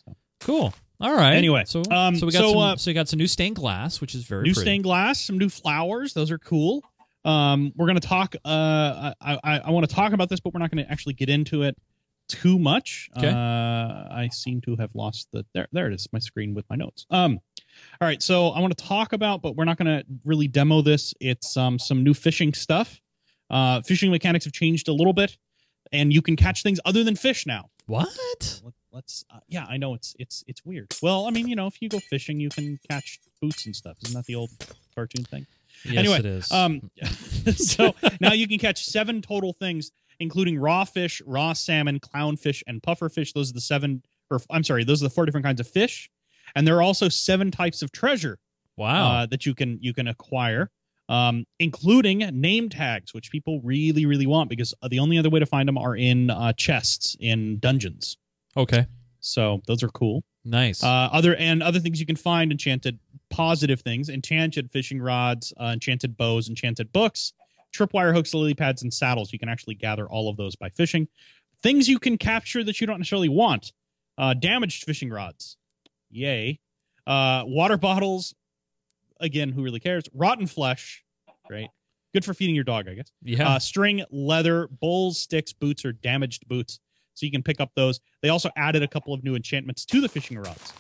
[0.05, 0.16] So.
[0.40, 0.74] Cool.
[1.00, 1.35] All right.
[1.35, 3.57] Anyway, so um, so we got so, some uh, so we got some new stained
[3.57, 4.66] glass, which is very new pretty.
[4.66, 6.12] stained glass, some new flowers.
[6.12, 6.85] Those are cool.
[7.24, 8.35] Um, we're gonna talk.
[8.44, 11.29] Uh, I I, I want to talk about this, but we're not gonna actually get
[11.29, 11.76] into it
[12.30, 13.10] too much.
[13.16, 13.28] Okay.
[13.28, 15.68] Uh, I seem to have lost the there.
[15.72, 16.08] There it is.
[16.12, 17.06] My screen with my notes.
[17.10, 17.40] Um,
[18.00, 18.22] all right.
[18.22, 21.12] So I want to talk about, but we're not gonna really demo this.
[21.20, 23.00] It's um some new fishing stuff.
[23.50, 25.36] Uh, fishing mechanics have changed a little bit,
[25.92, 27.68] and you can catch things other than fish now.
[27.86, 28.08] What?
[28.64, 29.24] Let- Let's.
[29.32, 30.92] Uh, yeah, I know it's it's it's weird.
[31.00, 33.96] Well, I mean, you know, if you go fishing, you can catch boots and stuff.
[34.02, 34.50] Isn't that the old
[34.96, 35.46] cartoon thing?
[35.84, 36.50] Yes, Anyway, it is.
[36.50, 36.90] Um,
[37.54, 42.83] so now you can catch seven total things, including raw fish, raw salmon, clownfish, and
[42.83, 43.33] pufferfish.
[43.33, 46.09] Those are the seven, or I'm sorry, those are the four different kinds of fish.
[46.54, 48.38] And there are also seven types of treasure
[48.76, 49.11] wow.
[49.11, 50.70] uh, that you can you can acquire,
[51.09, 55.46] um, including name tags, which people really really want because the only other way to
[55.46, 58.16] find them are in uh, chests in dungeons.
[58.56, 58.87] okay.
[59.22, 60.24] So those are cool.
[60.46, 60.83] Nice.
[60.83, 65.72] Uh, other and other things you can find enchanted positive things, enchanted fishing rods, uh,
[65.74, 67.35] enchanted bows, enchanted books,
[67.74, 69.33] tripwire hooks, lily pads, and saddles.
[69.33, 71.09] You can actually gather all of those by fishing.
[71.62, 73.72] Things you can capture that you don't necessarily want:
[74.18, 75.56] uh, damaged fishing rods,
[76.11, 76.61] yay.
[77.06, 78.35] Uh, water bottles,
[79.20, 80.04] again, who really cares?
[80.14, 81.02] Rotten flesh,
[81.46, 81.68] great.
[82.12, 83.11] Good for feeding your dog, I guess.
[83.22, 83.48] Yeah.
[83.48, 86.80] Uh, string, leather, bowls, sticks, boots, or damaged boots.
[87.14, 88.00] So you can pick up those.
[88.22, 90.72] They also added a couple of new enchantments to the fishing rods.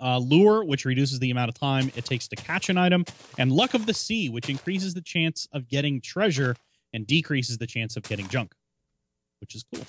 [0.00, 3.04] Uh, lure, which reduces the amount of time it takes to catch an item,
[3.38, 6.54] and luck of the sea, which increases the chance of getting treasure
[6.92, 8.54] and decreases the chance of getting junk,
[9.40, 9.84] which is cool.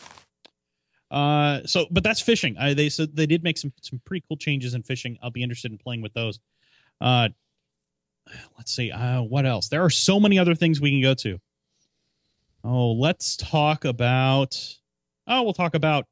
[1.10, 2.58] Uh, so, but that's fishing.
[2.58, 5.18] Uh, they so they did make some some pretty cool changes in fishing.
[5.22, 6.40] I'll be interested in playing with those.
[7.00, 7.30] Uh,
[8.58, 8.92] let's see.
[8.92, 9.70] Uh, what else?
[9.70, 11.40] There are so many other things we can go to.
[12.64, 14.78] Oh, let's talk about.
[15.28, 16.06] Oh, we'll talk about.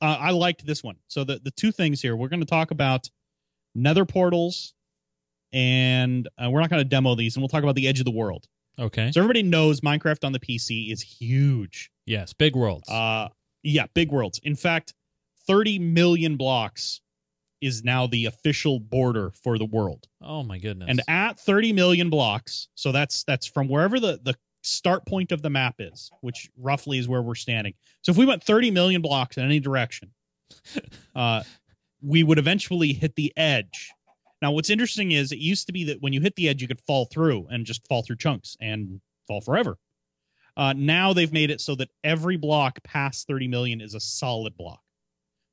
[0.00, 0.96] Uh, I liked this one.
[1.08, 3.10] So the the two things here we're going to talk about
[3.78, 4.74] nether portals,
[5.52, 8.04] and uh, we're not going to demo these, and we'll talk about the edge of
[8.04, 8.46] the world.
[8.78, 9.10] okay.
[9.12, 11.90] So everybody knows Minecraft on the PC is huge.
[12.06, 12.32] yes.
[12.32, 12.88] Big worlds.
[12.88, 13.28] Uh,
[13.62, 14.40] yeah, big worlds.
[14.42, 14.94] In fact,
[15.46, 17.00] 30 million blocks
[17.60, 20.06] is now the official border for the world.
[20.22, 20.86] oh my goodness.
[20.88, 25.42] And at 30 million blocks, so that's that's from wherever the the start point of
[25.42, 27.74] the map is, which roughly is where we're standing.
[28.02, 30.12] So if we went 30 million blocks in any direction,
[31.16, 31.42] uh,
[32.02, 33.90] we would eventually hit the edge.
[34.40, 36.68] Now, what's interesting is it used to be that when you hit the edge, you
[36.68, 39.78] could fall through and just fall through chunks and fall forever.
[40.56, 44.56] Uh, now they've made it so that every block past 30 million is a solid
[44.56, 44.80] block.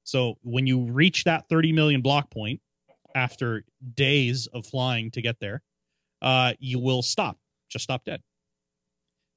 [0.03, 2.61] So when you reach that 30 million block point
[3.15, 3.63] after
[3.95, 5.61] days of flying to get there,
[6.21, 7.37] uh, you will stop,
[7.69, 8.21] just stop dead.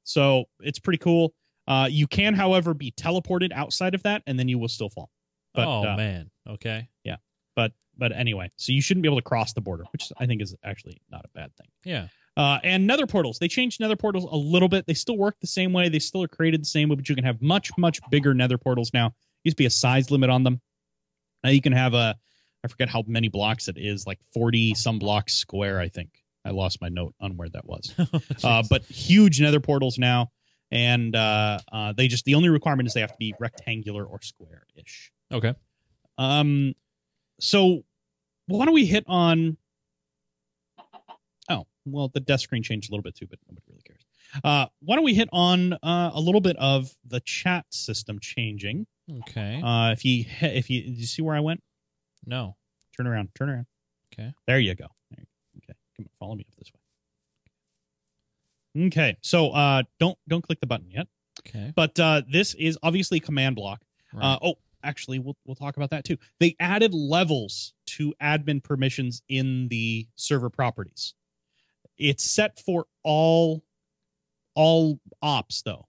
[0.04, 1.34] So it's pretty cool.
[1.66, 5.10] Uh, you can, however, be teleported outside of that, and then you will still fall.
[5.54, 6.30] But oh uh, man.
[6.48, 6.88] Okay.
[7.04, 7.16] Yeah.
[7.56, 10.42] But but anyway, so you shouldn't be able to cross the border, which I think
[10.42, 11.68] is actually not a bad thing.
[11.84, 12.08] Yeah.
[12.36, 14.86] Uh, and nether portals, they changed nether portals a little bit.
[14.86, 15.88] They still work the same way.
[15.88, 18.58] They still are created the same way, but you can have much much bigger nether
[18.58, 19.12] portals now.
[19.42, 20.60] Used to be a size limit on them.
[21.42, 22.16] Now you can have a,
[22.64, 25.80] I forget how many blocks it is, like forty some blocks square.
[25.80, 26.10] I think
[26.44, 27.92] I lost my note on where that was.
[28.44, 30.30] uh, but huge nether portals now,
[30.70, 34.22] and uh, uh, they just the only requirement is they have to be rectangular or
[34.22, 35.10] square ish.
[35.32, 35.54] Okay.
[36.16, 36.74] Um,
[37.40, 37.84] so
[38.46, 39.56] why don't we hit on?
[41.48, 44.04] Oh, well, the death screen changed a little bit too, but nobody really cares.
[44.44, 48.86] Uh, why don't we hit on uh, a little bit of the chat system changing?
[49.20, 49.60] Okay.
[49.64, 51.62] Uh, if you if you did you see where I went?
[52.26, 52.56] no.
[52.96, 53.66] Turn around, turn around.
[54.12, 54.34] Okay.
[54.48, 54.86] There you go.
[55.12, 55.26] There you-
[55.62, 56.68] Okay, come on, follow me up this
[58.76, 58.86] way.
[58.86, 61.06] Okay, so uh, don't don't click the button yet.
[61.46, 61.72] Okay.
[61.74, 63.82] But uh, this is obviously command block.
[64.12, 64.24] Right.
[64.34, 66.16] Uh, oh, actually, we'll we'll talk about that too.
[66.40, 71.14] They added levels to admin permissions in the server properties.
[71.98, 73.64] It's set for all
[74.54, 75.86] all ops though,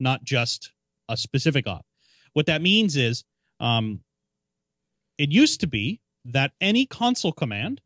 [0.00, 0.72] not just
[1.08, 1.84] a specific op.
[2.32, 3.24] What that means is,
[3.60, 4.00] um,
[5.18, 7.80] it used to be that any console command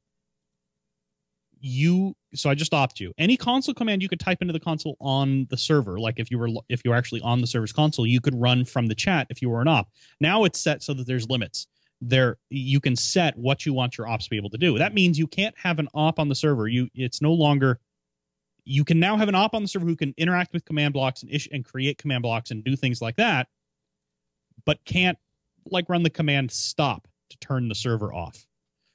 [1.61, 3.13] you so I just stopped you.
[3.19, 6.39] Any console command you could type into the console on the server, like if you
[6.39, 9.27] were if you were actually on the server's console, you could run from the chat
[9.31, 9.89] if you were an op.
[10.21, 11.67] Now it's set so that there's limits.
[12.01, 14.79] There you can set what you want your ops to be able to do.
[14.79, 16.67] That means you can't have an op on the server.
[16.67, 17.79] You it's no longer
[18.65, 21.23] you can now have an op on the server who can interact with command blocks
[21.23, 23.49] and issue and create command blocks and do things like that,
[24.65, 25.19] but can't
[25.67, 28.47] like run the command stop to turn the server off.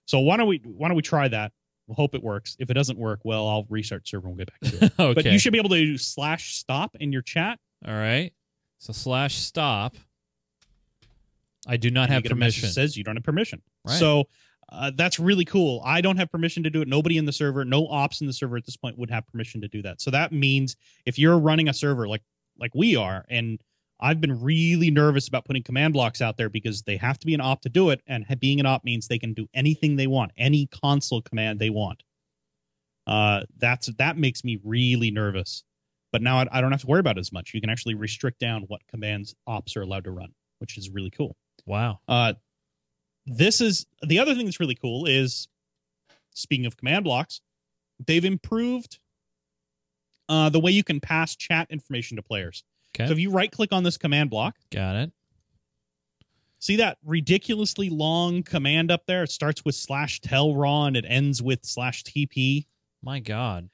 [0.05, 1.51] So why don't we why don't we try that?
[1.87, 2.55] We'll hope it works.
[2.59, 4.93] If it doesn't work, well, I'll restart server and we'll get back to it.
[4.99, 5.13] okay.
[5.13, 7.59] But you should be able to do slash stop in your chat.
[7.87, 8.31] All right.
[8.79, 9.95] So slash stop.
[11.67, 12.73] I do not have get a message permission.
[12.73, 13.61] says you don't have permission.
[13.85, 13.97] Right.
[13.97, 14.25] So
[14.69, 15.81] uh, that's really cool.
[15.85, 16.87] I don't have permission to do it.
[16.87, 19.61] Nobody in the server, no ops in the server at this point would have permission
[19.61, 20.01] to do that.
[20.01, 22.23] So that means if you're running a server like
[22.57, 23.59] like we are, and
[23.99, 27.33] I've been really nervous about putting command blocks out there because they have to be
[27.33, 30.07] an op to do it, and being an op means they can do anything they
[30.07, 32.03] want, any console command they want.
[33.07, 35.63] Uh, that's that makes me really nervous.
[36.11, 37.53] But now I, I don't have to worry about it as much.
[37.53, 41.09] You can actually restrict down what commands ops are allowed to run, which is really
[41.09, 41.35] cool.
[41.65, 41.99] wow.
[42.07, 42.33] Uh,
[43.25, 45.47] this is the other thing that's really cool is
[46.31, 47.41] speaking of command blocks,
[48.05, 48.99] they've improved
[50.29, 52.63] uh, the way you can pass chat information to players.
[52.95, 53.07] Okay.
[53.07, 55.11] So if you right click on this command block, Got it.
[56.59, 59.23] see that ridiculously long command up there?
[59.23, 62.65] It starts with slash tellraw and it ends with slash TP.
[63.03, 63.69] My God.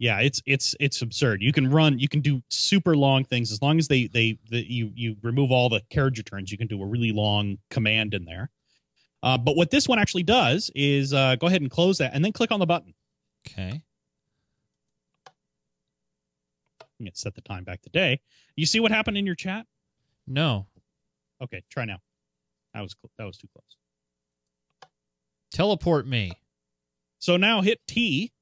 [0.00, 1.42] Yeah, it's it's it's absurd.
[1.42, 4.58] You can run, you can do super long things as long as they they the,
[4.60, 6.52] you you remove all the carriage returns.
[6.52, 8.50] You can do a really long command in there.
[9.24, 12.24] Uh, but what this one actually does is uh, go ahead and close that, and
[12.24, 12.94] then click on the button.
[13.48, 13.82] Okay.
[16.98, 18.20] You can set the time back to day.
[18.56, 19.66] You see what happened in your chat?
[20.26, 20.66] No.
[21.40, 21.98] Okay, try now.
[22.74, 23.76] That was cl- that was too close.
[25.52, 26.32] Teleport me.
[27.20, 28.32] So now hit T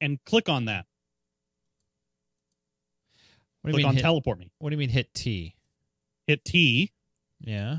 [0.00, 0.86] and click on that.
[3.62, 4.50] What do click you mean on hit, teleport me.
[4.58, 5.54] What do you mean hit T?
[6.26, 6.92] Hit T
[7.40, 7.78] Yeah.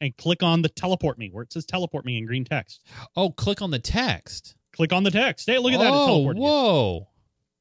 [0.00, 2.82] and click on the teleport me where it says teleport me in green text.
[3.16, 4.54] Oh, click on the text.
[4.72, 5.46] Click on the text.
[5.46, 5.90] Hey, look at that.
[5.92, 6.42] Oh, teleported you.
[6.42, 7.08] whoa.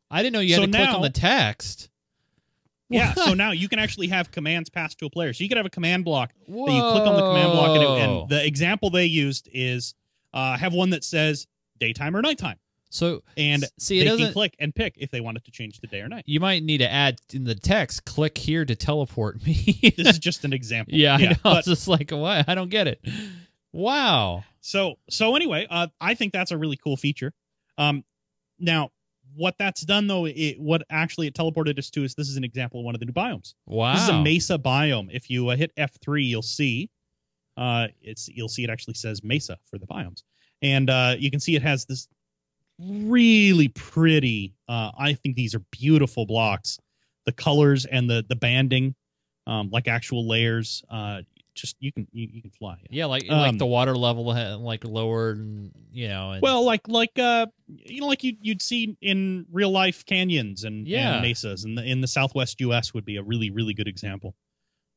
[0.09, 1.89] I didn't know you had So to click on the text.
[2.89, 5.33] Yeah, so now you can actually have commands passed to a player.
[5.33, 7.83] So you could have a command block that you click on the command block and,
[7.83, 9.93] it, and the example they used is
[10.33, 11.47] uh, have one that says
[11.79, 12.57] daytime or nighttime,
[12.89, 15.87] So and see, it they can click and pick if they wanted to change the
[15.87, 16.23] day or night.
[16.27, 18.05] You might need to add in the text.
[18.05, 19.93] Click here to teleport me.
[19.97, 20.93] This is just an example.
[20.93, 21.35] yeah, I know.
[21.43, 22.47] but- it's just like what?
[22.47, 23.01] I don't get it.
[23.73, 24.43] Wow.
[24.61, 27.33] So so anyway, uh, I think that's a really cool feature.
[27.77, 28.03] Um,
[28.59, 28.91] now
[29.37, 32.43] what that's done though, it, what actually it teleported us to is this is an
[32.43, 33.53] example of one of the new biomes.
[33.65, 33.93] Wow.
[33.93, 35.09] This is a mesa biome.
[35.11, 36.89] If you uh, hit F three, you'll see,
[37.55, 40.23] uh, it's you'll see it actually says mesa for the biomes,
[40.61, 42.07] and uh, you can see it has this
[42.79, 44.55] really pretty.
[44.67, 46.79] Uh, I think these are beautiful blocks.
[47.25, 48.95] The colors and the the banding,
[49.45, 50.83] um, like actual layers.
[50.89, 51.21] Uh,
[51.61, 52.77] just you can you, you can fly.
[52.89, 56.31] Yeah, like like Um, the water level had, like lowered, and you know.
[56.31, 60.63] And, Well, like like uh, you know, like you you'd see in real life canyons
[60.63, 61.13] and, Yeah.
[61.15, 62.93] and mesas, and the, in the Southwest U.S.
[62.93, 64.35] would be a really really good example.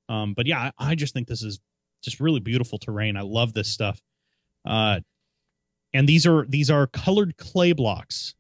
[0.09, 1.61] Um, but yeah, I, I just think this is
[2.03, 3.16] just really beautiful terrain.
[3.16, 4.01] I love this stuff.
[4.64, 5.01] Uh,
[5.92, 8.35] and these are these are colored clay blocks.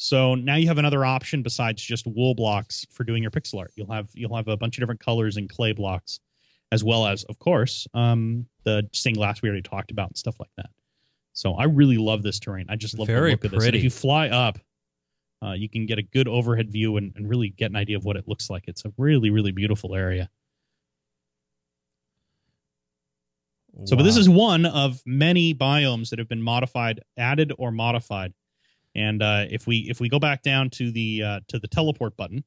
[0.00, 3.72] So now you have another option besides just wool blocks for doing your pixel art.
[3.74, 6.20] You'll have you'll have a bunch of different colors and clay blocks,
[6.70, 10.38] as well as, of course, um, the stained glass we already talked about and stuff
[10.38, 10.70] like that.
[11.32, 12.66] So I really love this terrain.
[12.68, 13.66] I just love Very the look of this.
[13.66, 14.58] And if you fly up,
[15.42, 18.04] uh, you can get a good overhead view and, and really get an idea of
[18.04, 18.64] what it looks like.
[18.66, 20.28] It's a really really beautiful area.
[23.84, 28.34] So, but this is one of many biomes that have been modified, added or modified.
[28.96, 32.16] And uh, if we if we go back down to the uh, to the teleport
[32.16, 32.42] button,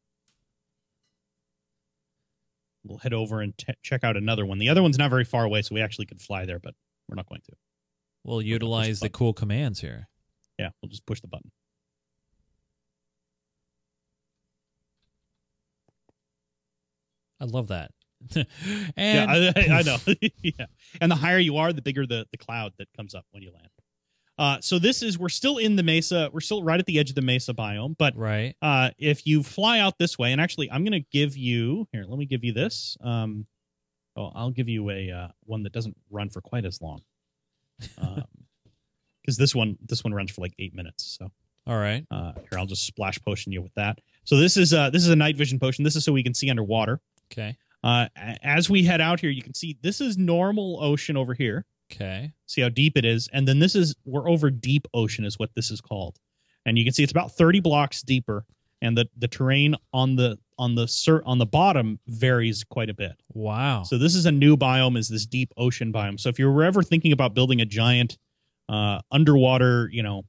[2.83, 4.57] we'll head over and te- check out another one.
[4.57, 6.73] The other one's not very far away, so we actually could fly there, but
[7.07, 7.53] we're not going to.
[8.23, 9.17] we'll utilize the button.
[9.17, 10.07] cool commands here.
[10.59, 11.51] Yeah, we'll just push the button.
[17.39, 17.91] I love that.
[18.35, 18.43] yeah,
[18.95, 19.97] and I, I I know.
[20.43, 20.67] yeah,
[20.99, 23.51] and the higher you are, the bigger the the cloud that comes up when you
[23.51, 23.69] land.
[24.41, 26.27] Uh, so this is we're still in the mesa.
[26.33, 28.55] We're still right at the edge of the mesa biome, but right.
[28.59, 32.05] uh, if you fly out this way, and actually, I'm going to give you here.
[32.07, 32.97] Let me give you this.
[33.01, 33.45] Um,
[34.15, 37.03] oh, I'll give you a uh, one that doesn't run for quite as long,
[37.79, 41.19] because this one this one runs for like eight minutes.
[41.19, 41.31] So
[41.67, 42.03] All right.
[42.09, 43.99] uh, here, I'll just splash potion you with that.
[44.23, 45.83] So this is uh, this is a night vision potion.
[45.83, 46.99] This is so we can see underwater.
[47.31, 47.55] Okay.
[47.83, 51.63] Uh, as we head out here, you can see this is normal ocean over here.
[51.91, 52.31] Okay.
[52.45, 55.51] See how deep it is, and then this is we're over deep ocean is what
[55.55, 56.19] this is called,
[56.65, 58.45] and you can see it's about thirty blocks deeper,
[58.81, 62.93] and the the terrain on the on the sur- on the bottom varies quite a
[62.93, 63.13] bit.
[63.33, 63.83] Wow.
[63.83, 66.19] So this is a new biome, is this deep ocean biome.
[66.19, 68.17] So if you were ever thinking about building a giant
[68.69, 70.23] uh, underwater, you know,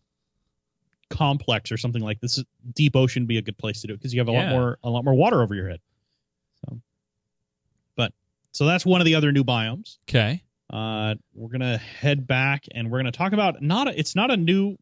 [1.10, 4.14] complex or something like this, deep ocean be a good place to do it because
[4.14, 5.80] you have a lot more a lot more water over your head.
[6.66, 6.80] So,
[7.94, 8.12] but
[8.52, 9.98] so that's one of the other new biomes.
[10.08, 10.42] okay.
[10.72, 14.36] Uh, we're gonna head back and we're gonna talk about not a, it's not a
[14.36, 14.76] new.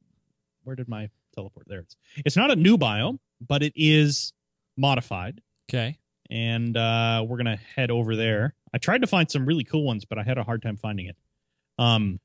[0.62, 1.66] Where did my teleport?
[1.68, 4.32] There it's it's not a new biome, but it is
[4.76, 5.98] modified, Okay.
[6.30, 8.54] and uh, we're gonna head over there.
[8.72, 11.06] I tried to find some really cool ones, but I had a hard time finding
[11.06, 11.16] it.
[11.78, 12.20] Um,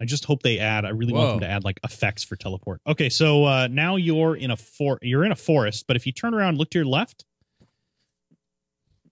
[0.00, 0.84] I just hope they add.
[0.86, 2.80] I really want them to add like effects for teleport.
[2.86, 6.12] Okay, so uh, now you're in a for you're in a forest, but if you
[6.12, 7.24] turn around, look to your left.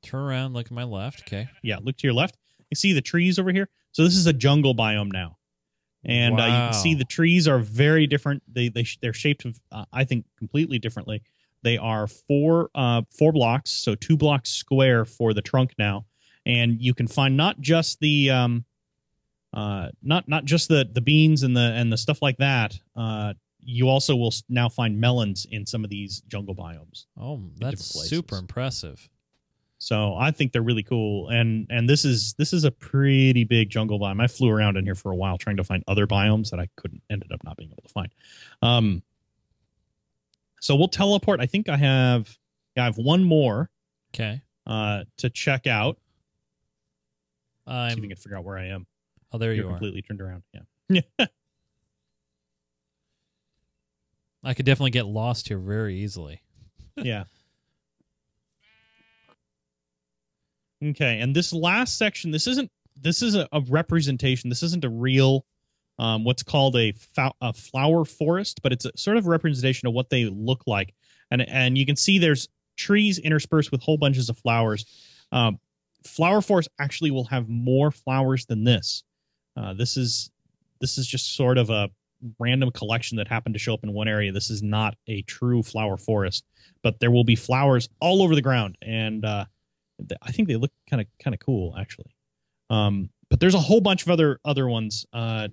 [0.08, 0.54] Turn around.
[0.54, 1.20] Look at my left.
[1.20, 1.48] Okay.
[1.62, 2.36] yeah, look to your left.
[2.70, 3.68] You see the trees over here.
[3.92, 5.38] So this is a jungle biome now,
[6.04, 8.42] and uh, you can see the trees are very different.
[8.52, 11.22] They they they're shaped, uh, I think, completely differently.
[11.62, 16.06] They are four uh four blocks, so two blocks square for the trunk now,
[16.46, 18.64] and you can find not just the um
[19.52, 22.78] uh not not just the the beans and the and the stuff like that.
[22.94, 27.06] Uh, you also will now find melons in some of these jungle biomes.
[27.18, 29.09] Oh, that's super impressive.
[29.81, 33.70] So I think they're really cool, and and this is this is a pretty big
[33.70, 34.20] jungle biome.
[34.20, 36.68] I flew around in here for a while trying to find other biomes that I
[36.76, 38.09] couldn't ended up not being able to find.
[38.61, 39.03] Um,
[40.61, 41.41] so we'll teleport.
[41.41, 42.37] I think I have
[42.76, 43.70] yeah, I have one more
[44.14, 44.43] Okay.
[44.66, 45.97] uh to check out.
[47.68, 48.01] See if I I'm.
[48.01, 48.87] can figure out where I am.
[49.31, 49.72] Oh, there You're you are.
[49.74, 50.43] completely turned around.
[50.89, 51.03] Yeah.
[54.43, 56.41] I could definitely get lost here very easily.
[56.97, 57.24] yeah.
[60.85, 62.70] Okay, and this last section, this isn't
[63.01, 64.49] this is a, a representation.
[64.49, 65.45] This isn't a real
[65.99, 66.95] um, what's called a,
[67.41, 70.95] a flower forest, but it's a sort of representation of what they look like.
[71.31, 74.87] And and you can see there's trees interspersed with whole bunches of flowers.
[75.33, 75.59] Um,
[76.07, 79.03] flower forest actually will have more flowers than this.
[79.57, 80.31] Uh, this is
[80.81, 81.91] this is just sort of a
[82.39, 84.33] random collection that happened to show up in one area.
[84.33, 86.45] This is not a true flower forest,
[86.83, 89.45] but there will be flowers all over the ground, and uh,
[90.22, 92.14] I think they look kind of kind of cool actually.
[92.70, 95.49] Um, but there's a whole bunch of other other ones, uh,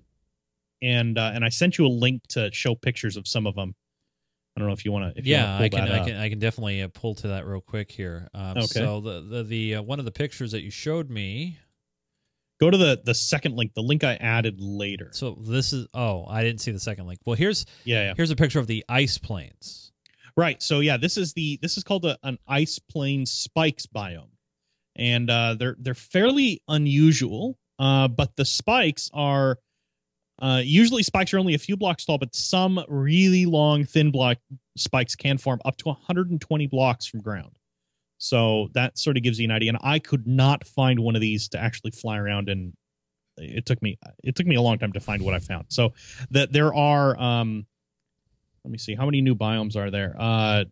[0.81, 3.75] and uh, and I sent you a link to show pictures of some of them.
[4.55, 5.23] I don't know if you want to.
[5.23, 5.81] Yeah, I can.
[5.81, 6.15] I can.
[6.15, 8.29] I can definitely uh, pull to that real quick here.
[8.33, 8.65] Um, okay.
[8.65, 11.59] So the the, the uh, one of the pictures that you showed me.
[12.61, 15.09] Go to the the second link, the link I added later.
[15.11, 15.87] So this is.
[15.93, 17.19] Oh, I didn't see the second link.
[17.25, 18.13] Well, here's yeah, yeah.
[18.15, 19.91] here's a picture of the ice plains.
[20.37, 20.63] Right.
[20.63, 24.29] So yeah, this is the this is called a, an ice plain spikes biome,
[24.95, 27.57] and uh, they're they're fairly unusual.
[27.77, 29.59] Uh, but the spikes are
[30.39, 34.37] uh, usually spikes are only a few blocks tall, but some really long, thin block
[34.77, 37.57] spikes can form up to 120 blocks from ground.
[38.17, 39.69] So that sort of gives you an idea.
[39.69, 42.73] And I could not find one of these to actually fly around, and
[43.37, 45.65] it took me it took me a long time to find what I found.
[45.69, 45.93] So
[46.31, 47.65] that there are, um,
[48.63, 50.15] let me see, how many new biomes are there?
[50.17, 50.65] Uh,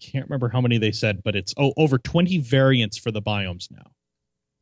[0.00, 3.70] can't remember how many they said, but it's oh over 20 variants for the biomes
[3.70, 3.90] now,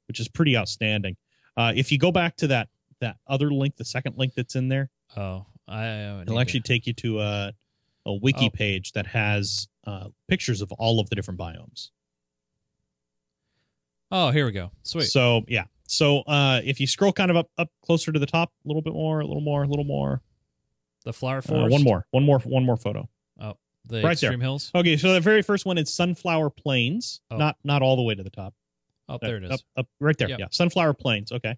[0.08, 1.16] which is pretty outstanding.
[1.56, 2.68] Uh, if you go back to that
[3.00, 4.90] that other link, the second link that's in there.
[5.16, 6.68] Oh, I it'll actually to...
[6.68, 7.52] take you to a
[8.06, 8.50] a wiki oh.
[8.50, 11.90] page that has uh, pictures of all of the different biomes.
[14.10, 14.70] Oh, here we go.
[14.82, 15.04] Sweet.
[15.04, 15.64] So yeah.
[15.86, 18.82] So uh, if you scroll kind of up up closer to the top, a little
[18.82, 20.22] bit more, a little more, a little more.
[21.04, 21.66] The flower forest.
[21.66, 23.08] Uh, one more, one more, one more photo.
[23.88, 24.40] The right extreme there.
[24.40, 24.70] hills.
[24.74, 27.20] Okay, so the very first one is Sunflower Plains.
[27.30, 27.36] Oh.
[27.36, 28.54] Not not all the way to the top.
[29.08, 29.50] Oh, there it is.
[29.50, 30.28] Up, up right there.
[30.28, 30.38] Yep.
[30.38, 31.32] Yeah, Sunflower Plains.
[31.32, 31.56] Okay.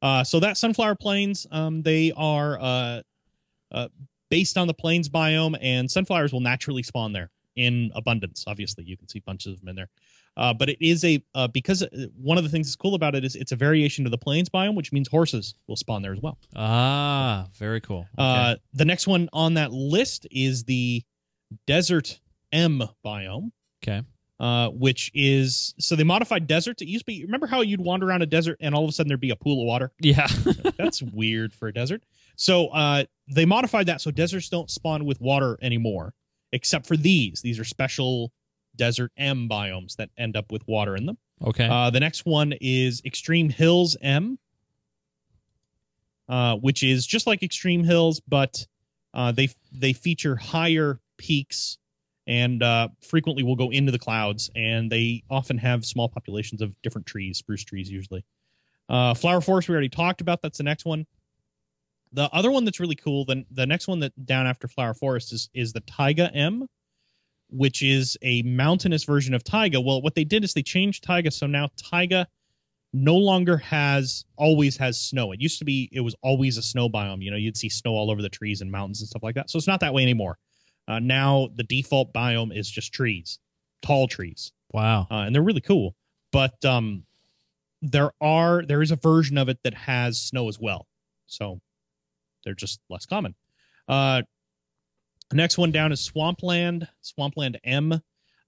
[0.00, 3.02] Uh, so that sunflower plains, um, they are uh,
[3.72, 3.88] uh,
[4.30, 8.44] based on the plains biome, and sunflowers will naturally spawn there in abundance.
[8.46, 9.88] Obviously, you can see bunches of them in there.
[10.36, 13.16] Uh, but it is a uh, because uh, one of the things that's cool about
[13.16, 16.12] it is it's a variation to the plains biome, which means horses will spawn there
[16.12, 16.38] as well.
[16.54, 18.06] Ah, very cool.
[18.16, 18.56] Okay.
[18.72, 21.02] the next one on that list is the
[21.66, 22.20] desert
[22.52, 23.50] M biome.
[23.82, 24.02] Okay
[24.40, 26.80] uh, which is so they modified deserts.
[26.80, 28.92] It used to be remember how you'd wander around a desert and all of a
[28.92, 29.92] sudden there'd be a pool of water.
[30.00, 30.28] Yeah,
[30.78, 32.02] that's weird for a desert.
[32.36, 36.14] So uh, they modified that so deserts don't spawn with water anymore,
[36.52, 37.40] except for these.
[37.42, 38.32] These are special
[38.76, 41.18] desert M biomes that end up with water in them.
[41.44, 41.66] Okay.
[41.68, 44.38] Uh, the next one is Extreme Hills M,
[46.28, 48.64] uh, which is just like Extreme Hills, but
[49.14, 51.78] uh, they they feature higher peaks
[52.26, 54.50] and uh, frequently will go into the clouds.
[54.54, 58.24] And they often have small populations of different trees, spruce trees usually.
[58.88, 60.40] Uh, flower forest we already talked about.
[60.42, 61.06] That's the next one.
[62.12, 65.32] The other one that's really cool, then the next one that down after flower forest
[65.32, 66.66] is is the Taiga M,
[67.50, 69.78] which is a mountainous version of Taiga.
[69.78, 72.26] Well, what they did is they changed Taiga, so now Taiga
[72.94, 75.32] no longer has always has snow.
[75.32, 77.22] It used to be it was always a snow biome.
[77.22, 79.50] You know, you'd see snow all over the trees and mountains and stuff like that.
[79.50, 80.38] So it's not that way anymore.
[80.88, 83.38] Uh, now the default biome is just trees,
[83.82, 84.52] tall trees.
[84.72, 85.94] Wow, uh, and they're really cool.
[86.32, 87.04] But um,
[87.82, 90.86] there are there is a version of it that has snow as well,
[91.26, 91.60] so
[92.44, 93.34] they're just less common.
[93.86, 94.22] Uh,
[95.32, 98.00] next one down is Swampland, Swampland M,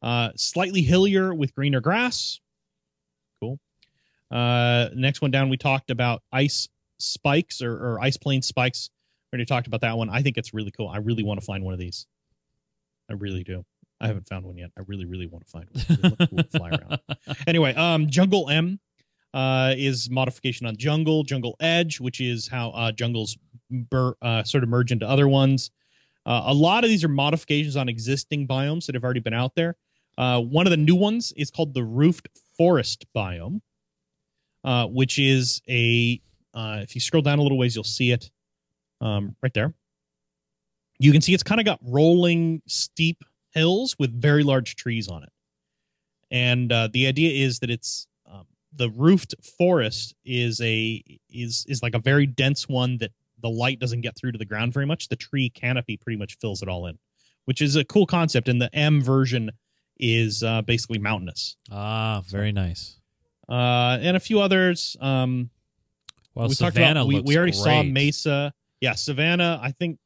[0.02, 2.40] uh, slightly hillier with greener grass.
[3.40, 3.58] Cool.
[4.30, 6.68] Uh, next one down, we talked about ice
[6.98, 8.90] spikes or, or ice plain spikes.
[9.30, 10.08] We already talked about that one.
[10.08, 10.88] I think it's really cool.
[10.88, 12.06] I really want to find one of these.
[13.10, 13.64] I really do.
[14.00, 14.70] I haven't found one yet.
[14.78, 16.16] I really, really want to find one.
[16.28, 17.00] Cool to fly around.
[17.46, 18.78] Anyway, um, Jungle M
[19.34, 21.22] uh, is modification on Jungle.
[21.22, 23.36] Jungle Edge, which is how uh, jungles
[23.70, 25.70] bur- uh, sort of merge into other ones.
[26.24, 29.54] Uh, a lot of these are modifications on existing biomes that have already been out
[29.54, 29.76] there.
[30.16, 33.60] Uh, one of the new ones is called the Roofed Forest biome,
[34.64, 36.20] uh, which is a.
[36.52, 38.30] Uh, if you scroll down a little ways, you'll see it
[39.00, 39.72] um, right there
[41.00, 45.22] you can see it's kind of got rolling steep hills with very large trees on
[45.22, 45.32] it.
[46.30, 48.46] And uh, the idea is that it's um,
[48.76, 53.80] the roofed forest is a is is like a very dense one that the light
[53.80, 55.08] doesn't get through to the ground very much.
[55.08, 56.98] The tree canopy pretty much fills it all in
[57.46, 58.48] which is a cool concept.
[58.48, 59.50] And the m version
[59.98, 61.56] is uh, basically mountainous.
[61.70, 62.96] Ah very nice.
[63.48, 65.50] Uh, and a few others um,
[66.34, 67.60] well we savannah about, we, we, already great.
[67.60, 68.52] saw mesa.
[68.80, 69.98] Yeah savannah i think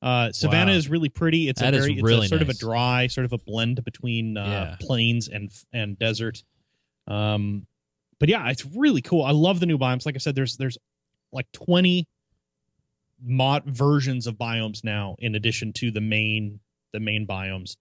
[0.00, 0.76] Uh, Savannah Wow.
[0.76, 1.48] is really pretty.
[1.48, 3.84] It's That a very, it's really a sort of a dry, sort of a blend
[3.84, 4.76] between uh, Yeah.
[4.86, 6.44] plains and and desert.
[7.08, 7.66] Um,
[8.20, 9.24] but yeah, it's really cool.
[9.24, 10.06] I love the new biomes.
[10.06, 10.78] Like I said, there's there's
[11.32, 12.06] like 20
[13.24, 16.60] mod versions of biomes now, in addition to the main
[16.92, 17.76] the main biomes.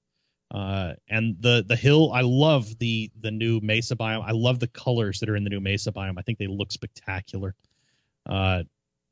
[0.50, 4.24] Uh, and the the hill, I love the the new mesa biome.
[4.26, 6.16] I love the colors that are in the new mesa biome.
[6.18, 7.54] I think they look spectacular.
[8.26, 8.64] Uh,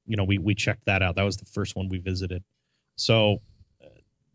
[0.07, 1.15] you know, we we checked that out.
[1.17, 2.43] That was the first one we visited.
[2.95, 3.41] So
[3.83, 3.87] uh,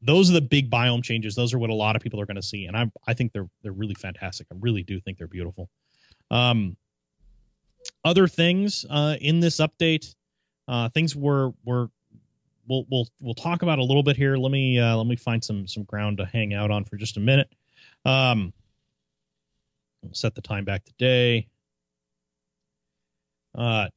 [0.03, 1.35] those are the big biome changes.
[1.35, 3.33] Those are what a lot of people are going to see, and I I think
[3.33, 4.47] they're they're really fantastic.
[4.53, 5.69] I really do think they're beautiful.
[6.31, 6.77] Um,
[8.05, 10.15] other things uh, in this update,
[10.69, 11.89] uh, things we're we're
[12.69, 14.37] we'll we'll we'll talk about a little bit here.
[14.37, 17.17] Let me uh, let me find some some ground to hang out on for just
[17.17, 17.53] a minute.
[18.05, 18.53] Um,
[20.13, 21.49] set the time back today.
[23.55, 23.89] Uh,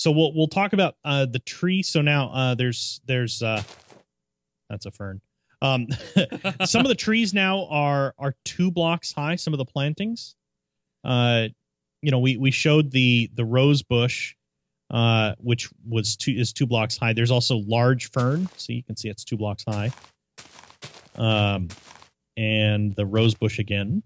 [0.00, 1.82] so we'll we'll talk about uh the tree.
[1.82, 3.62] So now uh there's there's uh
[4.68, 5.20] that's a fern.
[5.62, 5.88] Um,
[6.64, 9.36] some of the trees now are are two blocks high.
[9.36, 10.36] Some of the plantings,
[11.04, 11.48] uh,
[12.00, 14.34] you know, we we showed the the rose bush,
[14.90, 17.12] uh, which was two is two blocks high.
[17.12, 19.90] There's also large fern, so you can see it's two blocks high.
[21.16, 21.68] Um,
[22.36, 24.02] and the rose bush again.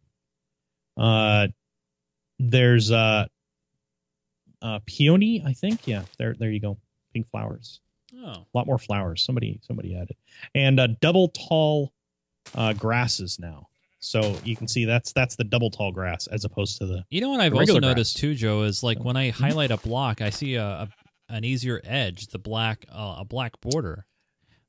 [0.97, 1.49] Uh,
[2.41, 3.27] there's uh,
[4.65, 5.87] uh, peony, I think.
[5.87, 6.77] Yeah, there there you go.
[7.13, 7.81] Pink flowers
[8.17, 9.23] Oh, a lot more flowers.
[9.23, 10.17] Somebody somebody added,
[10.55, 11.93] and uh, double tall
[12.55, 13.69] uh, grasses now.
[13.99, 17.21] So you can see that's that's the double tall grass as opposed to the you
[17.21, 18.21] know what I've also noticed grass.
[18.21, 19.35] too, Joe, is like when I Mhm.
[19.35, 20.89] highlight a block, I see a, a
[21.29, 24.07] an easier edge, the black uh, a black border.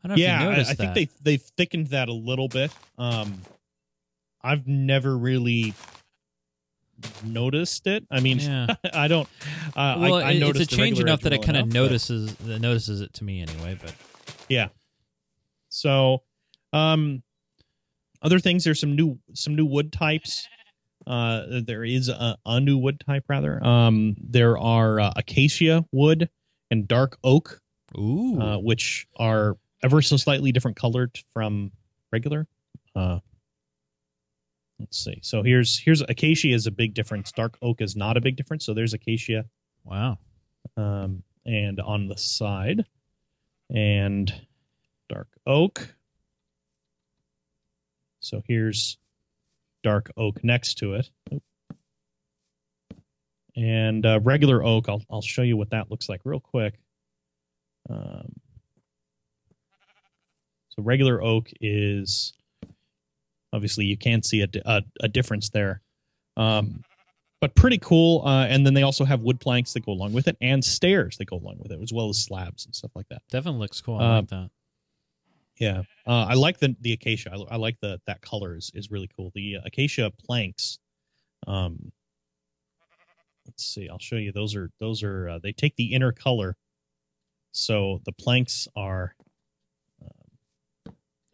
[0.04, 0.52] I don't know yeah.
[0.52, 2.72] if you I, I think they they've thickened that a little bit.
[2.98, 3.42] Um,
[4.42, 5.74] I've never really
[7.24, 8.06] noticed it.
[8.12, 8.68] I mean, Yeah.
[8.94, 9.28] I don't.
[9.76, 12.34] Uh, well, I, I noticed it's a change enough that it kind of but- notices
[12.36, 13.78] that notices it to me anyway.
[13.82, 13.94] But
[14.50, 14.70] yeah.
[15.70, 16.24] So,
[16.74, 17.22] um,
[18.22, 18.64] other things.
[18.64, 20.48] There's some new some new wood types.
[21.06, 23.64] Uh, there is a, a new wood type rather.
[23.64, 26.30] Um, there are uh, acacia wood
[26.72, 27.62] and dark oak,
[27.98, 31.72] ooh, uh, which are ever so slightly different colored from
[32.12, 32.48] regular.
[32.96, 33.20] Uh,
[34.80, 35.20] let's see.
[35.22, 37.32] So here's here's acacia is a big difference.
[37.32, 38.66] Dark oak is not a big difference.
[38.66, 39.46] So there's acacia
[39.84, 40.18] wow,
[40.78, 42.86] um, and on the side,
[43.74, 44.34] and
[45.10, 45.96] dark oak.
[48.20, 48.98] So here's
[49.84, 51.10] dark oak next to it,
[53.56, 54.90] and uh, regular oak.
[54.90, 56.80] I'll I'll show you what that looks like real quick.
[57.90, 58.34] Um,
[60.70, 62.34] so regular oak is
[63.56, 65.82] obviously you can see a, a, a difference there.
[66.36, 66.84] Um,
[67.42, 68.24] but pretty cool.
[68.26, 71.18] Uh, and then they also have wood planks that go along with it and stairs
[71.18, 73.22] that go along with it, as well as slabs and stuff like that.
[73.30, 73.98] definitely looks cool.
[73.98, 74.50] I Um, like that.
[75.58, 77.32] Yeah, uh, I like the the acacia.
[77.32, 79.32] I, I like the that color is, is really cool.
[79.36, 80.80] The acacia planks.
[81.48, 81.94] Um,
[83.46, 83.88] let's see.
[83.88, 84.34] I'll show you.
[84.34, 86.58] Those are those are uh, they take the inner color.
[87.52, 89.16] So the planks are.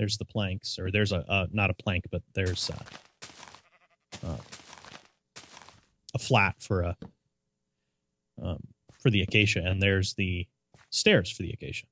[0.02, 4.38] Um, there's the planks, or there's a uh, not a plank, but there's uh, uh,
[6.16, 6.97] a flat for a
[8.41, 8.60] um,
[8.99, 10.47] for the acacia, and there's the
[10.89, 11.86] stairs for the acacia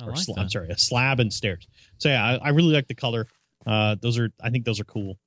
[0.00, 0.38] I or like sl-.
[0.38, 1.66] I'm sorry, a slab and stairs.
[1.98, 3.26] So yeah, I, I really like the color.
[3.64, 5.18] Uh, those are, I think those are cool.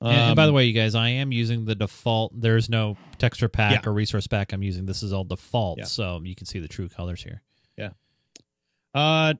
[0.00, 2.32] And, and by the Um, way, you guys, I am using the default.
[2.40, 3.90] There's no texture pack Yeah.
[3.90, 4.86] or resource pack I'm using.
[4.86, 5.84] This is all default, Yeah.
[5.84, 7.42] so you can see the true colors here.
[7.78, 7.90] Yeah.
[8.92, 9.34] Uh,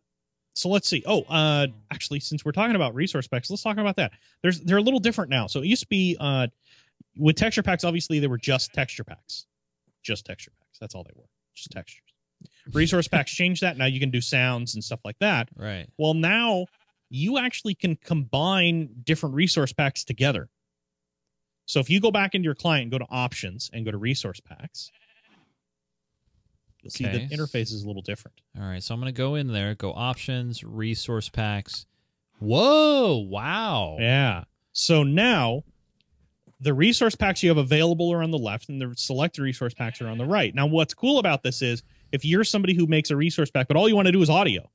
[0.56, 1.02] so let's see.
[1.06, 4.12] Oh, uh, actually, since we're talking about resource packs, let's talk about that.
[4.42, 5.46] There's they're a little different now.
[5.46, 6.48] So it used to be uh,
[7.16, 7.84] with texture packs.
[7.84, 9.46] Obviously, they were just texture packs,
[10.02, 10.78] just texture packs.
[10.78, 12.02] That's all they were, just textures.
[12.72, 13.76] Resource packs changed that.
[13.76, 15.48] Now you can do sounds and stuff like that.
[15.56, 15.86] Right.
[15.98, 16.66] Well, now
[17.08, 20.48] you actually can combine different resource packs together.
[21.66, 23.98] So if you go back into your client and go to options and go to
[23.98, 24.90] resource packs,
[26.82, 28.40] you'll see the interface is a little different.
[28.58, 28.82] All right.
[28.82, 31.86] So I'm going to go in there, go options, resource packs.
[32.38, 33.26] Whoa!
[33.28, 33.96] Wow.
[33.98, 34.44] Yeah.
[34.72, 35.64] So now
[36.60, 40.00] the resource packs you have available are on the left and the selected resource packs
[40.00, 40.54] are on the right.
[40.54, 43.76] Now what's cool about this is if you're somebody who makes a resource pack but
[43.76, 44.70] all you want to do is audio.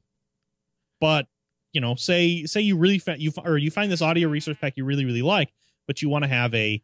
[0.99, 1.27] But,
[1.73, 4.73] you know, say say you really fa- you or you find this audio resource pack
[4.75, 5.51] you really really like,
[5.87, 6.81] but you want to have a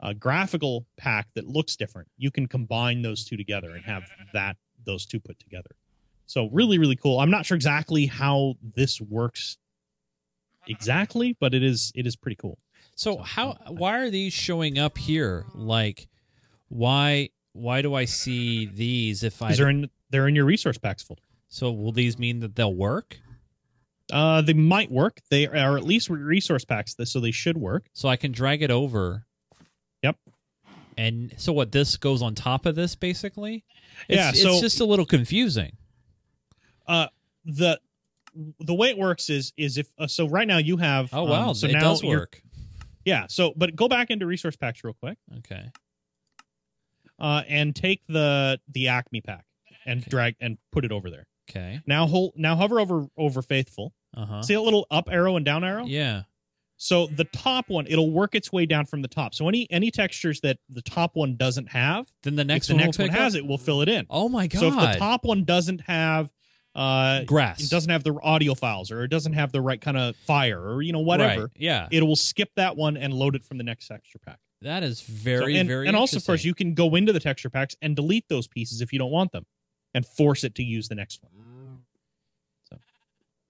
[0.00, 2.08] a graphical pack that looks different.
[2.16, 5.70] You can combine those two together and have that those two put together.
[6.26, 7.20] So really really cool.
[7.20, 9.58] I'm not sure exactly how this works
[10.68, 12.58] exactly, but it is it is pretty cool.
[12.94, 13.56] So So, how?
[13.68, 15.46] Why are these showing up here?
[15.54, 16.08] Like,
[16.68, 17.30] why?
[17.52, 19.54] Why do I see these if I?
[19.54, 21.22] They're in they're in your resource packs folder.
[21.48, 23.18] So will these mean that they'll work?
[24.12, 25.20] Uh, they might work.
[25.30, 27.86] They are at least resource packs, so they should work.
[27.92, 29.25] So I can drag it over.
[30.02, 30.16] Yep.
[30.98, 31.72] And so what?
[31.72, 33.64] This goes on top of this, basically.
[34.08, 35.76] It's, Yeah, so- it's just a little confusing.
[36.86, 37.08] Uh,
[37.44, 37.80] the
[38.60, 41.48] the way it works is is if uh, so right now you have Oh wow,
[41.48, 42.42] um, so it now does work.
[43.04, 45.70] yeah so but go back into resource packs real quick Okay.
[47.18, 49.44] uh and take the the acme pack
[49.86, 50.10] and Okay.
[50.10, 51.80] drag and put it over there Okay.
[51.86, 54.42] now hold now hover over over faithful Uh huh.
[54.42, 56.22] see a little up arrow and down arrow Yeah.
[56.76, 59.90] So the top one it'll work its way down from the top so any any
[59.90, 63.08] textures that the top one doesn't have Then the next if the one next one
[63.08, 63.38] has up?
[63.40, 64.60] it will fill it in Oh my god.
[64.60, 66.30] so if the top one doesn't have
[66.74, 69.96] uh grass it doesn't have the audio files or it doesn't have the right kind
[69.96, 71.50] of fire or you know whatever Right.
[71.56, 71.88] Yeah.
[71.90, 74.98] it will skip that one and load it from the next texture pack that is
[74.98, 75.86] So- very and, very.
[75.88, 78.82] and also of course you can go into the texture packs and delete those pieces
[78.82, 79.46] if you don't want them
[79.94, 81.32] and force it to use the next one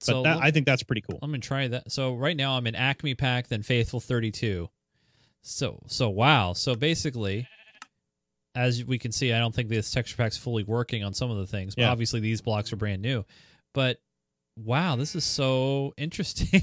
[0.01, 1.91] So that, i think that's pretty cool I'm gonna try that.
[1.91, 4.69] So right now I'm in Acme pack, then Faithful 32.
[5.43, 6.53] So so wow.
[6.53, 7.49] So basically,
[8.55, 11.39] as we can see, I don't think this texture pack's fully working on some of
[11.39, 11.75] the things.
[11.75, 11.91] But Yeah.
[11.91, 13.25] obviously these blocks are brand new.
[13.73, 13.99] But
[14.57, 16.63] wow, this is so interesting.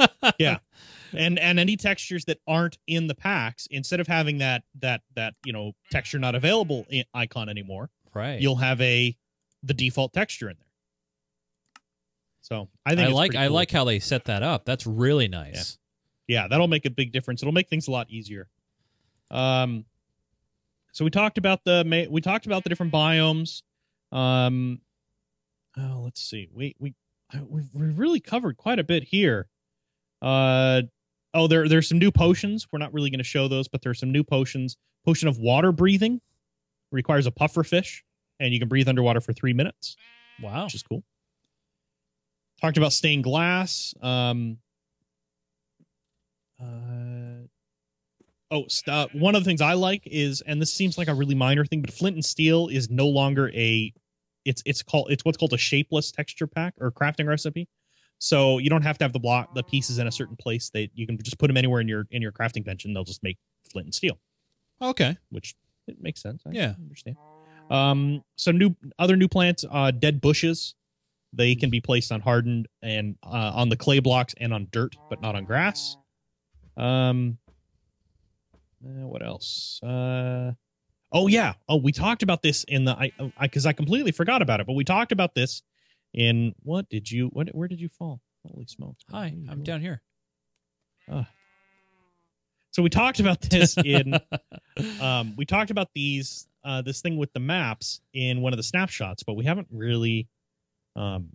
[0.38, 0.58] yeah
[1.16, 5.34] and and any textures that aren't in the packs instead of having that that that
[5.44, 8.40] you know texture not available icon anymore right.
[8.40, 9.16] you'll have a
[9.62, 10.68] the default texture in there
[12.44, 13.54] so i think I like I cool.
[13.54, 14.66] like how they set that up.
[14.66, 15.78] That's really nice.
[16.28, 18.48] yeah that'll make a big difference it'll make things a lot easier
[19.30, 19.84] um
[20.92, 23.62] so we talked about the we talked about the different biomes
[24.12, 24.80] um
[25.78, 26.94] oh let's see we we
[27.48, 29.48] we've, we've really covered quite a bit here
[30.22, 30.82] uh
[31.32, 33.98] oh there there's some new potions we're not really going to show those but there's
[33.98, 36.20] some new potions potion of water breathing
[36.92, 38.04] requires a puffer fish
[38.38, 39.96] and you can breathe underwater for three minutes
[40.42, 40.64] Wow.
[40.64, 41.02] which is cool.
[42.64, 43.92] Talked about stained glass.
[44.00, 44.56] Um,
[46.58, 47.44] uh,
[48.50, 51.34] oh, uh, one of the things I like is, and this seems like a really
[51.34, 53.92] minor thing, but flint and steel is no longer a.
[54.46, 57.68] It's it's called it's what's called a shapeless texture pack or crafting recipe.
[58.18, 60.70] So you don't have to have the block the pieces in a certain place.
[60.70, 63.04] They you can just put them anywhere in your in your crafting bench, and they'll
[63.04, 63.36] just make
[63.70, 64.18] flint and steel,
[64.80, 65.18] Okay.
[65.28, 65.54] which
[65.86, 66.42] it makes sense.
[66.46, 66.76] I Yeah.
[66.80, 67.18] understand.
[67.68, 70.74] Um, some new other new plants, uh, dead bushes.
[71.36, 74.96] They can be placed on hardened and uh, on the clay blocks and on dirt,
[75.10, 75.96] but not on grass.
[76.76, 77.38] Um,
[78.84, 79.80] uh, what else?
[79.82, 80.52] Uh,
[81.12, 81.54] oh yeah.
[81.68, 84.74] Oh, we talked about this in the I because I, completely forgot about it, but
[84.74, 85.62] we talked about this
[86.12, 88.20] in what did you what where did you fall?
[88.46, 89.04] Holy smokes!
[89.10, 90.02] Hi, Where did you I'm down here.
[91.10, 91.24] Uh,
[92.72, 94.14] So we talked about this in
[95.00, 98.62] um, we talked about these uh, this thing with the maps in one of the
[98.62, 100.28] snapshots, but we haven't really,
[100.96, 101.28] um,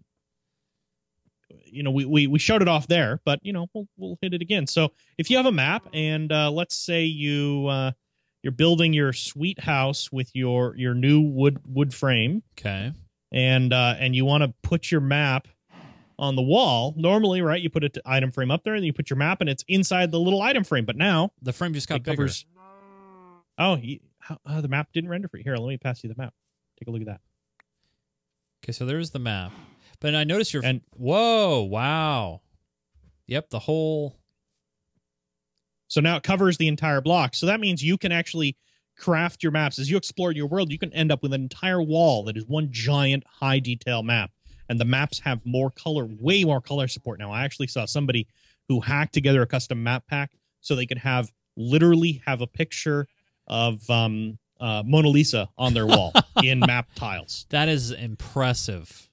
[1.65, 4.33] you know, we, we we showed it off there, but you know, we'll we'll hit
[4.33, 4.67] it again.
[4.67, 7.91] So if you have a map, and uh, let's say you uh,
[8.43, 12.91] you're building your sweet house with your your new wood wood frame, Okay.
[13.31, 15.47] and uh, and you want to put your map
[16.19, 16.93] on the wall.
[16.97, 19.49] Normally, right, you put an item frame up there, and you put your map, and
[19.49, 20.85] it's inside the little item frame.
[20.85, 22.15] But now The frame just got bigger.
[22.17, 22.45] covers.
[23.57, 25.43] Oh, you, how, uh, the map didn't render for you.
[25.43, 26.33] Here, let me pass you the map.
[26.79, 27.21] Take a look at that.
[28.63, 29.51] Okay, so there's the map.
[29.99, 32.41] But I noticed your And- whoa, wow.
[33.27, 34.15] Yep, the whole
[35.87, 37.33] So now it covers the entire block.
[37.33, 38.55] So that means you can actually
[38.95, 40.71] craft your maps as you explore your world.
[40.71, 44.29] You can end up with an entire wall that is one giant high detail map,
[44.69, 47.31] and the maps have more color, way more color support now.
[47.31, 48.27] I actually saw somebody
[48.67, 53.07] who hacked together a custom map pack so they could have literally have a picture
[53.47, 57.45] of um, uh, Mona Lisa on their wall in map tiles.
[57.49, 59.09] that is impressive.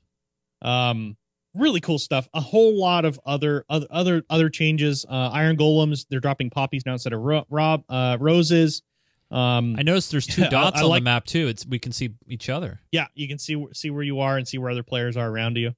[0.63, 1.17] um
[1.55, 6.05] really cool stuff a whole lot of other other other, other changes uh iron golems
[6.11, 8.83] they're dropping poppies now instead of ro- rob uh roses
[9.31, 11.49] um I noticed there's two dots I on like- the map too.
[11.49, 12.81] It's we can see each other.
[12.93, 15.57] yeah you can see see where you are and see where other players are around
[15.57, 15.73] you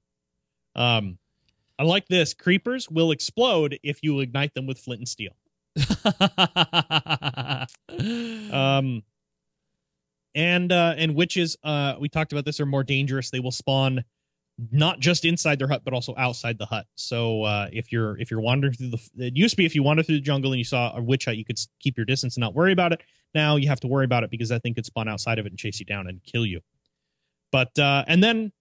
[0.75, 1.17] um
[1.79, 5.31] i like this creepers will explode if you ignite them with flint and steel
[8.51, 9.03] um
[10.35, 13.29] and uh and witches uh we talked about this are more dangerous.
[13.29, 14.03] They will spawn
[14.71, 16.85] not just inside their hut but also outside the hut.
[16.95, 19.83] So uh if you're if you're wandering through the it used to be if you
[19.83, 22.35] wandered through the jungle and you saw a witch hut you could keep your distance
[22.35, 23.01] and not worry about it.
[23.33, 25.51] Now you have to worry about it because that thing could spawn outside of it
[25.51, 26.61] and chase you down and kill you.
[27.51, 28.51] But uh and then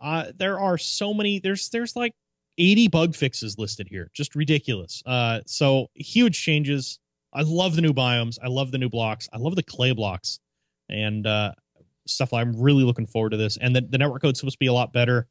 [0.00, 2.14] uh there are so many there's there's like
[2.58, 4.10] 80 bug fixes listed here.
[4.12, 5.02] Just ridiculous.
[5.06, 6.98] Uh so huge changes.
[7.32, 8.38] I love the new biomes.
[8.42, 9.28] I love the new blocks.
[9.32, 10.40] I love the clay blocks
[10.90, 11.52] and uh
[12.06, 14.66] stuff i'm really looking forward to this and the, the network code's supposed to be
[14.66, 15.26] a lot better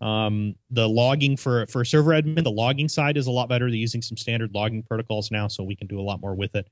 [0.00, 3.66] Um, the logging for for server admin, the logging side is a lot better.
[3.70, 6.56] They're using some standard logging protocols now, so we can do a lot more with
[6.56, 6.66] it.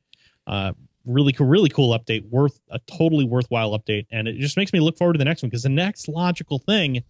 [0.48, 0.72] Uh,
[1.06, 2.28] really cool, really cool update.
[2.28, 5.42] Worth a totally worthwhile update, and it just makes me look forward to the next
[5.44, 7.04] one because the next logical thing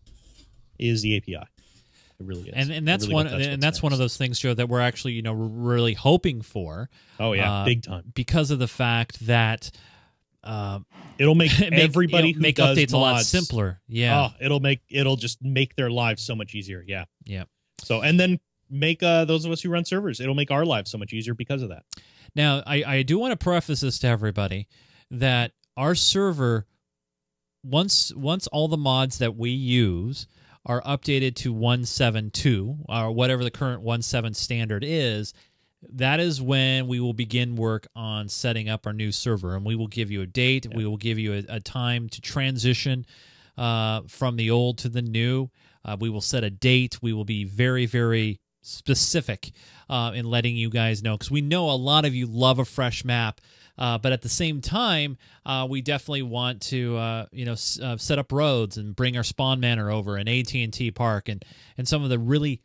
[0.79, 1.37] is the API.
[1.37, 1.47] It
[2.19, 2.55] really is.
[2.55, 4.81] And and that's really one that's and that's one of those things, Joe, that we're
[4.83, 8.05] actually you know really hoping for Oh yeah, uh, big time.
[8.13, 9.71] because of the fact that
[10.45, 10.81] uh,
[11.19, 13.81] It'll make, make- everybody it'll make updates a lot simpler.
[13.89, 16.85] Yeah, Oh, it'll make it'll just make their lives so much easier.
[16.87, 17.05] Yeah.
[17.25, 17.45] yeah.
[17.83, 20.91] So and then make uh, those of us who run servers, it'll make our lives
[20.91, 21.85] so much easier because of that.
[22.37, 24.69] Now, I, I do want to preface this to everybody
[25.11, 26.67] that our server,
[27.65, 30.27] once once all the mods that we use
[30.67, 35.33] are updated to 172 or whatever the current 17 standard is,
[35.89, 39.75] that is when we will begin work on setting up our new server, and we
[39.75, 40.67] will give you a date.
[40.75, 43.07] We will give you a, a time to transition
[43.57, 45.51] uh, from the old to the new.
[45.85, 46.99] Uh, we will set a date.
[47.01, 49.53] We will be very, very specific
[49.89, 52.65] uh, in letting you guys know because we know a lot of you love a
[52.65, 53.41] fresh map.
[53.79, 55.17] Uh, but at the same time,
[55.47, 59.17] uh, we definitely want to, uh, you know, s- uh, set up roads and bring
[59.17, 61.43] our spawn manor over and AT and T Park and
[61.79, 62.61] and some of the really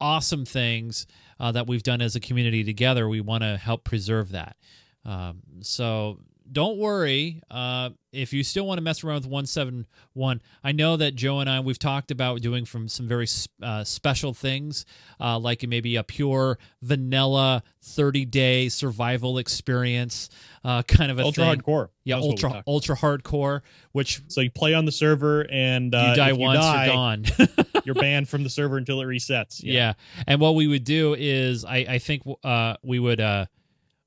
[0.00, 1.06] awesome things
[1.40, 3.08] uh, that we've done as a community together.
[3.08, 4.56] We want to help preserve that.
[5.04, 6.20] Um, so
[6.50, 10.40] don't worry uh, if you still want to mess around with 171.
[10.62, 13.26] I know that Joe and I we've talked about doing from some very
[13.62, 14.84] uh, special things,
[15.20, 20.30] uh, like maybe a pure vanilla 30 day survival experience,
[20.64, 21.60] uh, kind of a ultra thing.
[21.60, 21.88] hardcore.
[22.04, 26.16] Yeah, That's ultra ultra hardcore, which So you play on the server and uh, you
[26.16, 27.24] die if once, die, you're gone.
[27.84, 29.60] you're banned from the server until it resets.
[29.62, 29.94] Yeah.
[30.26, 33.46] And what we would do is I, I think uh, we would uh,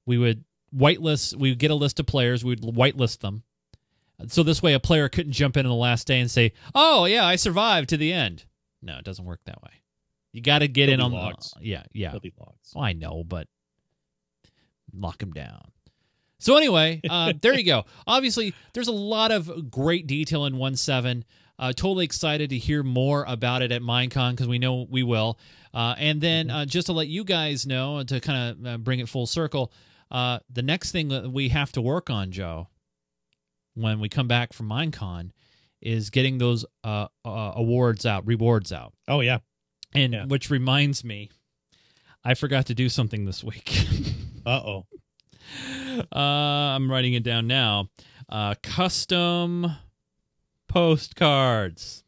[0.06, 0.44] we would
[0.78, 3.44] whitelist we would get a list of players, we would whitelist them.
[4.28, 7.06] So this way a player couldn't jump in on the last day and say, "Oh,
[7.06, 8.46] yeah, I survived to the end."
[8.82, 9.72] No, it doesn't work that way.
[10.32, 11.54] You got to get There'll in on logs.
[11.60, 12.18] the Yeah, yeah.
[12.22, 12.72] Be logs.
[12.74, 13.48] Well, I know, but
[14.94, 15.72] lock him down.
[16.40, 17.86] So anyway, uh, there you go.
[18.06, 21.24] Obviously, there's a lot of great detail in 1.7.
[21.60, 25.40] Uh, totally excited to hear more about it at Minecon because we know we will.
[25.74, 29.00] Uh, and then uh, just to let you guys know, to kind of uh, bring
[29.00, 29.72] it full circle,
[30.12, 32.68] uh, the next thing that we have to work on, Joe,
[33.76, 35.32] when we come back from Minecon,
[35.82, 38.94] is getting those uh, uh, awards out, rewards out.
[39.08, 39.40] Oh yeah.
[39.94, 40.26] And Yeah.
[40.26, 41.30] which reminds me,
[42.24, 43.74] I forgot to do something this week.
[44.46, 44.86] Uh oh.
[46.16, 47.90] uh, I'm writing it down now.
[48.30, 49.70] Uh, custom
[50.70, 52.06] postcards.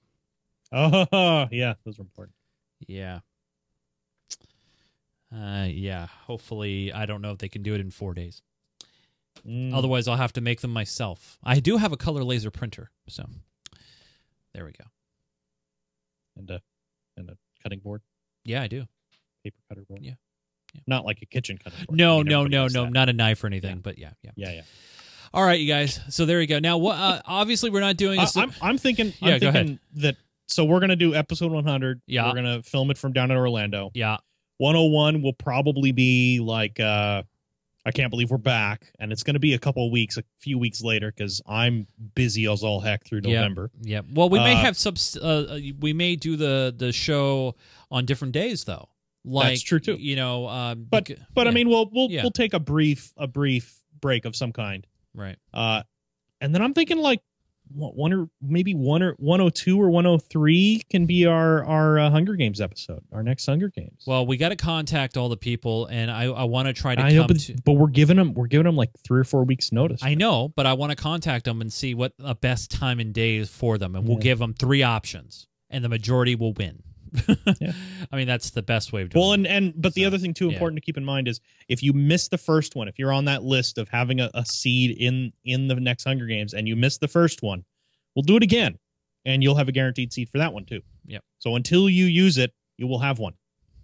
[0.71, 1.73] Oh yeah.
[1.83, 2.35] Those are important.
[2.87, 3.19] Yeah.
[5.33, 6.07] Uh, yeah.
[6.25, 8.41] Hopefully, I don't know if they can do it in four days.
[9.47, 9.73] Mm.
[9.73, 11.37] Otherwise, I'll have to make them myself.
[11.43, 13.25] I do have a color laser printer, so
[14.53, 14.85] there we go.
[16.35, 16.61] and a
[17.15, 18.01] and a cutting board,
[18.45, 18.85] Yeah, I do.
[19.43, 20.01] paper cutter board.
[20.03, 20.13] Yeah.
[20.73, 20.81] Yeah.
[20.87, 21.97] Not like a kitchen cutting board.
[21.97, 22.93] No, I mean, no, no, no, that.
[22.93, 23.81] not a knife or anything, Yeah.
[23.83, 24.31] but yeah, yeah.
[24.35, 24.61] Yeah, yeah.
[25.33, 25.99] All right, you guys.
[26.09, 26.59] So there you go.
[26.59, 26.97] Now, what?
[26.97, 28.35] Uh, obviously, we're not doing this.
[28.35, 29.13] I'm I'm thinking.
[29.21, 29.65] Yeah, I'm go ahead.
[29.67, 30.15] thinking that.
[30.47, 32.01] So we're gonna do episode 100.
[32.07, 32.27] Yeah.
[32.27, 33.91] We're gonna film it from down in Orlando.
[33.93, 34.17] yeah,
[34.59, 36.79] 101 will probably be like.
[36.79, 37.23] uh
[37.85, 40.59] I can't believe we're back, and it's gonna be a couple of weeks, a few
[40.59, 43.71] weeks later, because I'm busy as all heck through November.
[43.81, 44.01] yeah.
[44.13, 45.15] Well, we may Uh, have subs.
[45.15, 47.55] Uh, we may do the the show
[47.89, 48.89] on different days, though.
[49.23, 49.95] Like That's true, too.
[49.95, 52.21] You know, um, But bec- but I mean, we'll we'll Yeah.
[52.23, 54.85] we'll take a brief a brief break of some kind.
[55.15, 55.37] right.
[55.53, 55.81] Uh,
[56.41, 57.21] and then I'm thinking like
[57.73, 62.35] one one or maybe one or 102 or 103 can be our our uh, Hunger
[62.35, 64.03] Games episode, our next Hunger Games.
[64.05, 67.01] Well, we got to contact all the people, and I I want to try to
[67.01, 67.55] I know, but, to.
[67.65, 70.01] but we're giving them we're giving them like three or four weeks notice.
[70.03, 73.13] I know, but I want to contact them and see what the best time and
[73.13, 74.23] day is for them, and we'll Yeah.
[74.23, 76.83] give them three options, and the majority will win.
[77.59, 77.71] Yeah.
[78.11, 79.35] I mean, that's the best way of doing well, it.
[79.35, 80.53] and and but the other thing too yeah.
[80.53, 83.25] important to keep in mind is if you miss the first one, if you're on
[83.25, 86.75] that list of having a, a seed in in the next Hunger Games and you
[86.75, 87.63] miss the first one,
[88.15, 88.77] we'll do it again,
[89.25, 90.81] and you'll have a guaranteed seed for that one too.
[91.05, 91.23] Yep.
[91.39, 93.33] So until you use it, you will have one.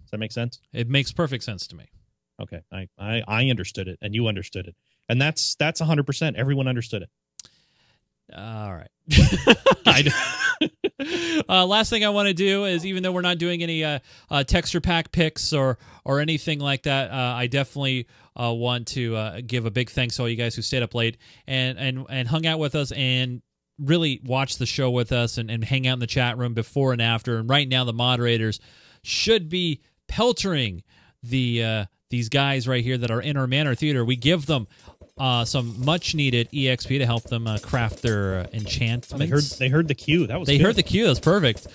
[0.02, 0.60] Does that make sense?
[0.72, 1.86] It makes perfect sense to me.
[2.40, 4.76] Okay, I, I I understood it, and you understood it,
[5.08, 6.36] and that's that's hundred percent.
[6.36, 7.10] Everyone understood it.
[8.34, 8.90] All right.
[9.86, 10.02] I
[11.48, 13.98] uh, last thing I want to do is, even though we're not doing any uh,
[14.30, 18.06] uh, texture pack picks or or anything like that, uh, I definitely
[18.40, 20.94] uh, want to uh, give a big thanks to all you guys who stayed up
[20.94, 23.42] late and and and hung out with us and
[23.78, 26.92] really watched the show with us and, and hang out in the chat room before
[26.92, 27.36] and after.
[27.36, 28.58] And right now, the moderators
[29.02, 30.82] should be peltering
[31.22, 34.04] the these guys right here that are in our Manor Theater.
[34.04, 34.68] We give them
[35.18, 39.08] uh, some much needed EXP to help them uh, craft their uh, enchantments.
[39.12, 40.26] They heard they heard the cue.
[40.26, 40.66] That was They good.
[40.66, 41.06] heard the cue.
[41.06, 41.66] That's perfect.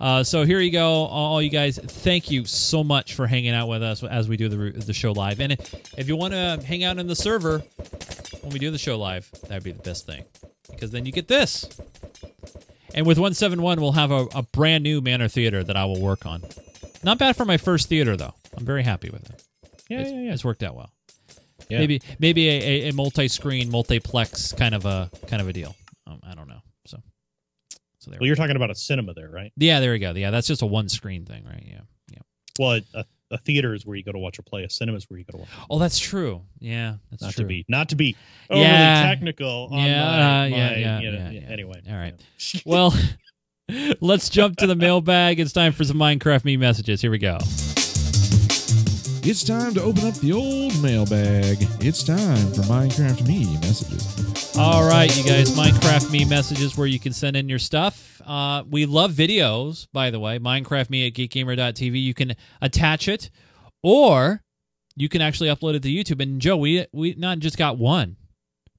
[0.00, 1.78] Uh, so here you go, all you guys.
[1.78, 5.12] Thank you so much for hanging out with us as we do the the show
[5.12, 5.40] live.
[5.40, 7.58] And if you want to hang out in the server
[8.42, 10.24] when we do the show live, that'd be the best thing
[10.70, 11.64] because then you get this.
[12.94, 16.26] And with 171, we'll have a, a brand new Manor Theater that I will work
[16.26, 16.42] on.
[17.04, 18.34] Not bad for my first theater though.
[18.56, 19.44] I'm very happy with it.
[19.88, 20.32] Yeah, it's, yeah, yeah.
[20.32, 20.90] it's worked out well.
[21.70, 21.78] Yeah.
[21.80, 25.74] Maybe maybe a, a, a multi-screen, multiplex kind of a kind of a deal.
[26.06, 26.60] Um, I don't know.
[26.86, 26.98] So
[27.98, 28.18] so there.
[28.20, 29.52] Well, you're talking about a cinema there, right?
[29.56, 30.12] Yeah, there we go.
[30.12, 31.62] Yeah, that's just a one screen thing, right?
[31.66, 31.80] Yeah.
[32.10, 32.18] Yeah.
[32.58, 34.64] Well, a, a theater is where you go to watch a play.
[34.64, 35.48] A cinema is where you go to watch.
[35.68, 36.40] Oh, that's true.
[36.60, 37.44] Yeah, that's not true.
[37.44, 38.16] to be not to be
[38.48, 39.02] overly Yeah.
[39.02, 39.68] technical.
[39.70, 41.48] On Yeah, my, uh, yeah, my, yeah, you know, yeah, yeah, yeah.
[41.52, 42.14] Anyway, All right.
[42.54, 42.60] yeah.
[42.64, 42.94] Well,
[44.00, 45.38] let's jump to the mailbag.
[45.40, 47.02] It's time for some Minecraft me messages.
[47.02, 47.38] Here we go.
[49.30, 51.58] It's time to open up the old mailbag.
[51.84, 54.56] It's time for Minecraft Me messages.
[54.56, 58.22] All right, you guys, Minecraft me messages where you can send in your stuff.
[58.24, 60.38] Uh, we love videos, by the way.
[60.38, 62.02] Minecraft me at geekgamer.tv.
[62.02, 63.28] You can attach it,
[63.82, 64.42] or
[64.96, 66.22] you can actually upload it to YouTube.
[66.22, 68.16] And Joe, we we not just got one,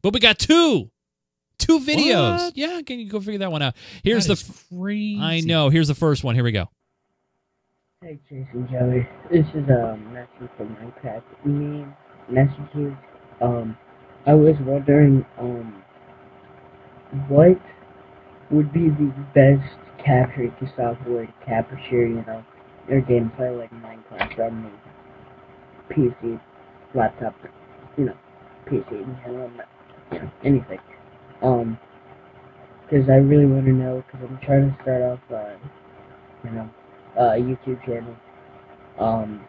[0.01, 0.89] but we got two,
[1.59, 2.45] two videos.
[2.45, 2.57] What?
[2.57, 3.75] Yeah, can you go figure that one out?
[4.03, 4.75] Here's That the.
[4.75, 5.21] crazy.
[5.21, 5.69] I know.
[5.69, 6.33] Here's the first one.
[6.33, 6.69] Here we go.
[8.01, 11.85] Hey Jason Joey, this is a message from Minecraft me
[12.29, 12.93] messages.
[13.41, 13.77] Um,
[14.25, 15.83] I was wondering, um,
[17.27, 17.59] what
[18.51, 22.41] would be the best capturing to software to capture, you know,
[22.89, 24.71] your gameplay like Minecraft on
[25.89, 26.39] the PC,
[26.95, 27.35] laptop,
[27.97, 28.17] you know,
[28.67, 29.67] PC in general, not,
[30.13, 30.79] you know, anything.
[31.41, 31.77] Um,
[32.85, 35.57] because I really want to know, because I'm trying to start off, uh,
[36.45, 36.69] you know,
[37.18, 38.16] uh, YouTube channel.
[38.97, 39.45] Um,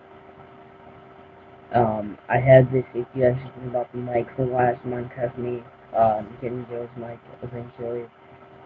[1.72, 5.62] um, I had this suggestion about the mic for last Minecraft me,
[5.96, 8.06] um, getting Joe's mic eventually,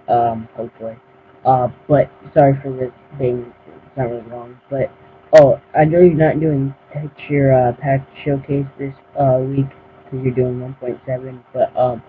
[0.09, 0.97] um, hopefully.
[1.45, 4.91] Uh, but sorry for this being it's not really long, but
[5.35, 9.67] oh, I know you're not doing texture uh, pack showcase this uh week
[10.05, 12.03] because you're doing 1.7, but um,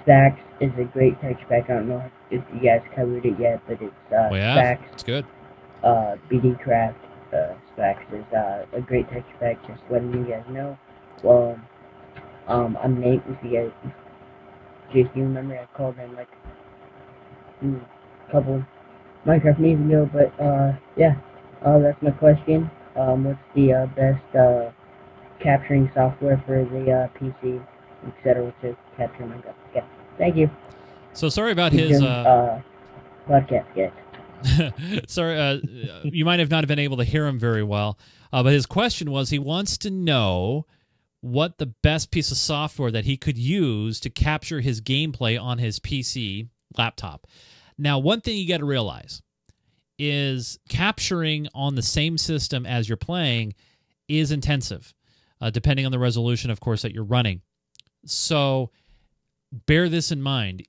[0.00, 1.64] Sphax is a great texture pack.
[1.68, 4.56] I don't know if you guys covered it yet, but it's uh, Oh, yeah?
[4.56, 5.26] Sphax It's good.
[5.82, 6.98] Uh, BD Craft
[7.32, 9.66] uh, Sphax is uh, a great texture pack.
[9.66, 10.76] Just letting you guys know.
[11.22, 11.58] Well,
[12.48, 13.22] um, I'm Nate.
[13.28, 13.92] If you guys,
[14.94, 16.28] you remember I called in like
[17.62, 18.64] a couple
[19.26, 21.16] Minecraft meetings ago, but uh, yeah,
[21.64, 22.70] uh, that's my question.
[22.96, 24.70] Um, what's the uh, best uh,
[25.40, 27.62] capturing software for the uh, PC,
[28.06, 28.52] etc.
[28.62, 29.54] to capture Minecraft?
[29.70, 29.86] Okay,
[30.18, 30.50] thank you.
[31.12, 31.98] So sorry about Keep his.
[32.00, 32.60] doing, Uh,
[33.28, 33.90] uh, podcast, guys.
[35.08, 35.58] Sorry, uh,
[36.04, 37.98] you might have not been able to hear him very well,
[38.32, 40.66] uh, but his question was he wants to know
[41.20, 45.58] what the best piece of software that he could use to capture his gameplay on
[45.58, 47.26] his PC laptop.
[47.76, 49.22] Now, one thing you got to realize
[49.98, 53.54] is capturing on the same system as you're playing
[54.06, 54.94] is intensive,
[55.40, 57.42] uh, depending on the resolution, of course, that you're running.
[58.04, 58.70] So
[59.66, 60.62] bear this in mind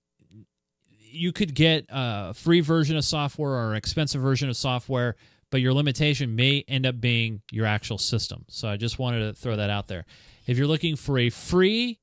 [1.12, 5.16] you could get a free version of software or an expensive version of software,
[5.50, 8.46] but your limitation may end up being your actual system.
[8.50, 10.06] So I just wanted to throw that out there.
[10.46, 12.00] If you're looking for a free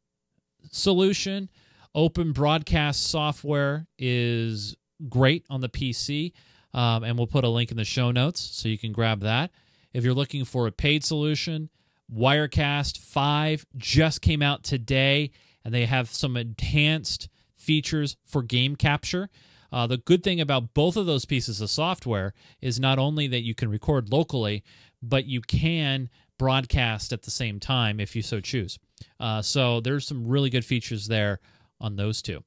[0.70, 1.48] solution,
[1.94, 4.76] open broadcast software is
[5.08, 6.32] great on the PC,
[6.74, 9.50] um, and we'll put a link in the show notes so you can grab that.
[9.92, 11.70] If you're looking for a paid solution,
[12.14, 15.30] Wirecast 5 just came out today,
[15.64, 17.28] and they have some enhanced
[17.66, 19.28] features for game capture.
[19.72, 23.42] Uh, the good thing about both of those pieces of software is not only that
[23.42, 24.62] you can record locally,
[25.02, 26.08] but you can
[26.38, 28.78] broadcast at the same time if you so choose.
[29.18, 31.40] Uh, so there's some really good features there
[31.80, 32.42] on those two.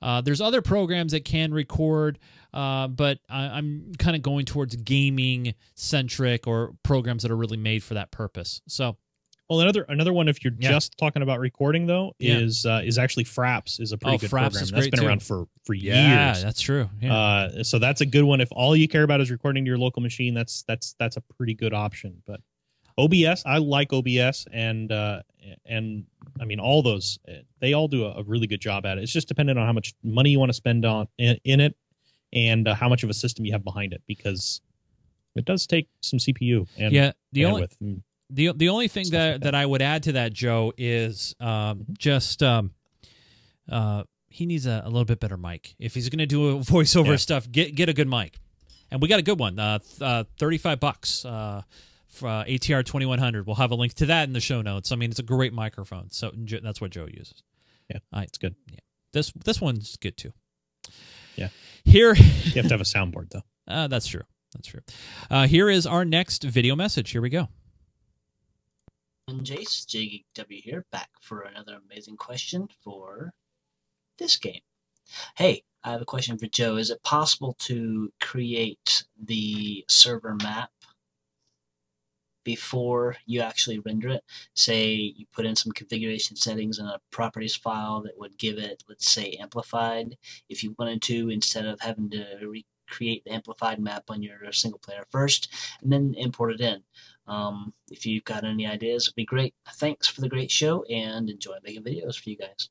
[0.00, 2.18] Uh, there's other programs that can record,
[2.52, 7.56] uh, but I, I'm kind of going towards gaming centric or programs that are really
[7.56, 8.60] made for that purpose.
[8.66, 8.96] So
[9.52, 10.70] Well, another another one if you're Yeah.
[10.70, 12.38] just talking about recording though Yeah.
[12.38, 14.62] is uh, is actually Fraps is a pretty Oh, good Fraps program.
[14.62, 15.06] is That's been too.
[15.06, 16.42] around for for yeah, years.
[16.42, 16.88] that's true.
[17.02, 17.14] Yeah.
[17.14, 18.40] Uh, so that's a good one.
[18.40, 21.20] If all you care about is recording to your local machine, that's that's that's a
[21.20, 22.22] pretty good option.
[22.26, 22.40] But
[22.96, 25.22] OBS, I like OBS, and uh,
[25.66, 26.04] and
[26.40, 27.18] I mean all those,
[27.60, 29.02] they all do a, a really good job at it.
[29.02, 31.76] It's just dependent on how much money you want to spend on in, in it,
[32.32, 34.62] and uh, how much of a system you have behind it, because
[35.36, 37.80] it does take some CPU and yeah, the only bandwidth.
[37.82, 38.02] and-
[38.32, 42.42] The the only thing that, that I would add to that, Joe, is um, just
[42.42, 42.72] um,
[43.70, 45.74] uh, he needs a, a little bit better mic.
[45.78, 47.16] If he's going to do a voiceover Yeah.
[47.16, 48.38] stuff, get get a good mic,
[48.90, 49.58] and we got a good one.
[49.58, 51.62] Uh, uh, Thirty five bucks uh,
[52.08, 53.46] for uh, ATR twenty one hundred.
[53.46, 54.92] We'll have a link to that in the show notes.
[54.92, 56.10] I mean, it's a great microphone.
[56.10, 57.42] So that's what Joe uses.
[57.90, 58.54] Yeah, I- it's good.
[58.70, 58.78] Yeah,
[59.12, 60.32] this this one's good too.
[61.36, 61.48] Yeah.
[61.84, 62.14] Here,
[62.44, 63.42] You have to have a soundboard though.
[63.68, 64.22] uh, that's true.
[64.54, 64.80] That's true.
[65.30, 67.10] Uh, here is our next video message.
[67.10, 67.48] Here we go.
[69.32, 73.32] And Jace, JGW here, back for another amazing question for
[74.18, 74.60] this game.
[75.36, 76.76] Hey, I have a question for Joe.
[76.76, 80.70] Is it possible to create the server map
[82.44, 84.22] before you actually render it?
[84.54, 88.84] Say you put in some configuration settings in a properties file that would give it,
[88.86, 90.18] let's say, amplified.
[90.50, 94.78] If you wanted to, instead of having to recreate the amplified map on your single
[94.78, 95.52] player first,
[95.82, 96.82] and then import it in.
[97.26, 99.54] Um, if you've got any ideas, it'd be great.
[99.74, 102.68] Thanks for the great show and enjoy making videos for you guys.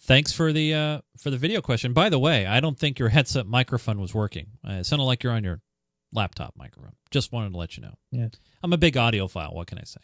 [0.00, 1.92] Thanks for the uh, for the video question.
[1.92, 4.48] By the way, I don't think your headset microphone was working.
[4.66, 5.60] Uh, it sounded like you're on your
[6.12, 6.96] laptop microphone.
[7.10, 7.94] Just wanted to let you know.
[8.10, 8.28] Yeah.
[8.62, 9.54] I'm a big audiophile.
[9.54, 10.00] What can I say?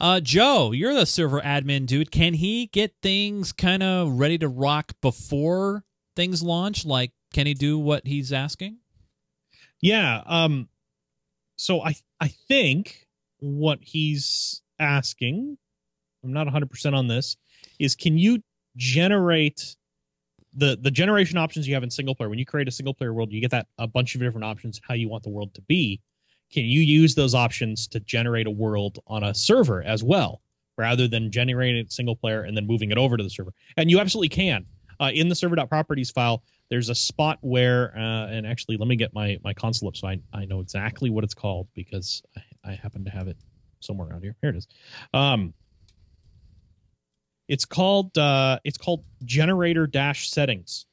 [0.00, 2.10] Uh, Joe, you're the server admin dude.
[2.10, 5.84] Can he get things kind of ready to rock before
[6.16, 6.84] things launch?
[6.84, 8.78] Like, can he do what he's asking?
[9.80, 10.22] Yeah.
[10.26, 10.68] Um.
[11.56, 13.06] So I I think
[13.40, 15.58] what he's asking,
[16.24, 17.36] I'm not 100 percent on this,
[17.78, 18.42] is can you
[18.76, 19.76] generate
[20.54, 22.28] the the generation options you have in single player?
[22.28, 24.80] When you create a single player world, you get that a bunch of different options
[24.86, 26.00] how you want the world to be.
[26.52, 30.42] Can you use those options to generate a world on a server as well,
[30.76, 33.52] rather than generating it single player and then moving it over to the server?
[33.76, 34.66] And you absolutely can.
[35.02, 39.12] Uh, in the server.properties file, there's a spot where uh, and actually let me get
[39.12, 42.22] my my console up so I, I know exactly what it's called because
[42.64, 43.36] I, I happen to have it
[43.80, 44.36] somewhere around here.
[44.40, 44.68] Here it is.
[45.12, 45.54] Um
[47.48, 50.86] it's called uh it's called generator dash settings.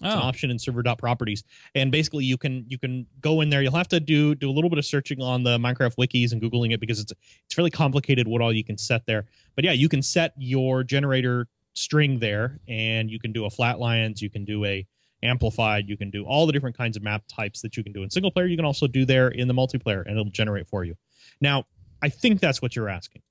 [0.00, 1.42] It's an Oh, option in server.properties
[1.74, 3.62] and basically you can you can go in there.
[3.62, 6.40] You'll have to do do a little bit of searching on the minecraft wikis and
[6.40, 7.12] googling it because it's
[7.46, 9.26] it's really complicated what all you can set there.
[9.56, 14.20] But yeah you can set your generator string there and you can do a flatlines
[14.20, 14.86] you can do a
[15.22, 18.02] amplified you can do all the different kinds of map types that you can do
[18.02, 18.46] in single player.
[18.46, 20.94] You can also do there in the multiplayer and it'll generate for you.
[21.40, 21.64] Now
[22.02, 23.22] i think that's what you're asking.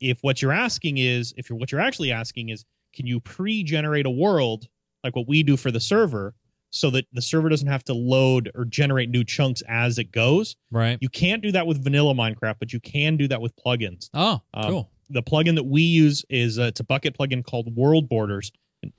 [0.00, 2.64] If what you're asking is if you're what you're actually asking is
[2.94, 4.68] can you pre-generate a world
[5.04, 6.34] like what we do for the server
[6.70, 10.56] so that the server doesn't have to load or generate new chunks as it goes?
[10.70, 10.98] Right.
[11.00, 14.10] you can't do that with vanilla minecraft but you can do that with plugins.
[14.12, 14.90] Oh, Um, cool.
[15.08, 18.50] The plugin that we use is uh, it's a Bukkit plugin called World Borders,
[18.82, 18.92] and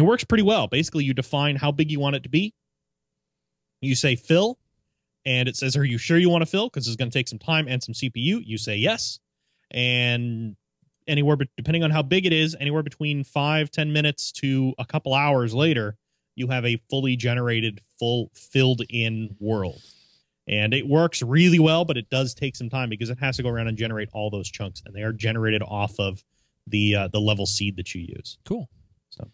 [0.00, 0.68] it works pretty well.
[0.68, 2.54] Basically, you define how big you want it to be.
[3.80, 4.58] You say fill,
[5.24, 7.28] and it says, "Are you sure you want to fill?" Because it's going to take
[7.28, 8.40] some time and some CPU.
[8.44, 9.18] You say yes,
[9.70, 10.56] and
[11.08, 15.12] anywhere, depending on how big it is, anywhere between five ten minutes to a couple
[15.12, 15.96] hours later,
[16.36, 19.82] you have a fully generated, full filled in world.
[20.48, 23.42] And it works really well, but it does take some time because it has to
[23.42, 26.22] go around and generate all those chunks, and they are generated off of
[26.68, 28.38] the uh, the level seed that you use.
[28.44, 28.68] Cool.
[29.10, 29.28] So.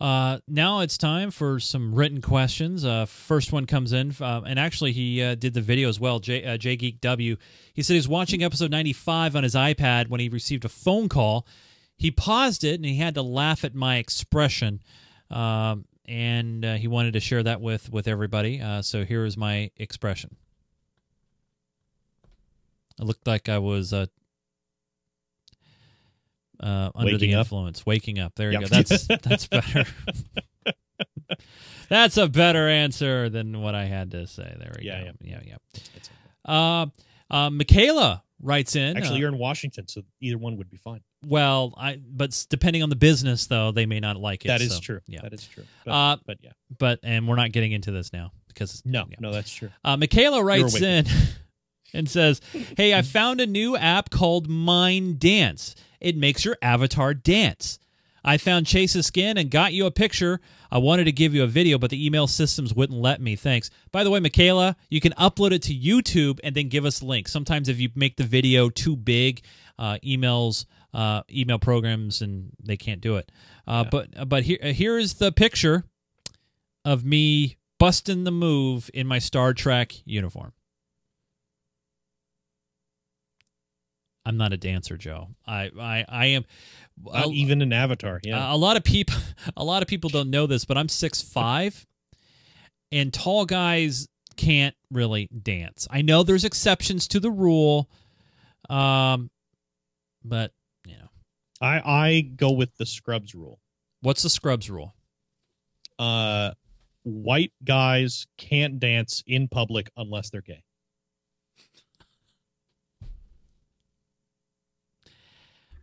[0.00, 2.86] Uh, now it's time for some written questions.
[2.86, 6.20] Uh, first one comes in, uh, and actually he uh, did the video as well.
[6.20, 7.36] J, uh, J Geek W.
[7.74, 10.70] He said he was watching episode ninety five on his iPad when he received a
[10.70, 11.46] phone call.
[11.98, 14.80] He paused it and he had to laugh at my expression,
[15.30, 18.60] um, and uh, he wanted to share that with with everybody.
[18.60, 20.36] Uh, so here is my expression.
[22.98, 24.06] It looked like I was uh,
[26.62, 27.46] uh, under the Waking up?
[27.46, 28.34] influence, waking up.
[28.34, 28.66] There you go.
[28.66, 29.84] That's that's better.
[31.88, 34.54] that's a better answer than what I had to say.
[34.58, 35.10] There we Yeah, go.
[35.22, 35.56] Yeah, yeah.
[35.74, 36.10] It's-
[36.44, 36.86] Uh,
[37.30, 38.96] uh, Michaela writes in.
[38.96, 41.00] Actually, uh, you're in Washington, so either one would be fine.
[41.26, 44.48] well, I but depending on the business though, they may not like it.
[44.48, 45.00] That is so, true.
[45.06, 45.64] Yeah, that is true.
[45.84, 49.16] But, Uh, but yeah, but and we're not getting into this now because no, yeah.
[49.20, 49.70] no, that's true.
[49.84, 51.06] Uh, Michaela writes in
[51.94, 52.40] and says,
[52.76, 55.74] Hey, I found a new app called Mind Dance.
[56.00, 57.78] It makes your avatar dance.
[58.24, 60.40] I found Chase's skin and got you a picture.
[60.70, 63.36] I wanted to give you a video, but the email systems wouldn't let me.
[63.36, 63.70] Thanks.
[63.92, 67.32] By the way, Michaela, you can upload it to YouTube and then give us links.
[67.32, 69.42] Sometimes if you make the video too big,
[69.78, 73.32] uh, emails, uh, email programs, and they can't do it.
[73.66, 75.84] Uh, But but here here is the picture
[76.84, 80.52] of me busting the move in my Star Trek uniform.
[84.26, 85.28] I'm not a dancer, Joe.
[85.46, 86.44] I I, I am.
[87.04, 88.20] Not even an avatar.
[88.22, 89.16] Yeah, a lot of people
[89.56, 91.86] a lot of people don't know this, but I'm six five,
[92.92, 95.86] and tall guys can't really dance.
[95.90, 97.90] I know there's exceptions to the rule,
[98.68, 99.30] um,
[100.24, 100.52] but
[100.86, 101.08] you know
[101.60, 103.60] I I go with the Scrubs rule.
[104.02, 104.94] what's the Scrubs rule?
[105.98, 106.52] Uh,
[107.02, 110.62] white guys can't dance in public unless they're gay.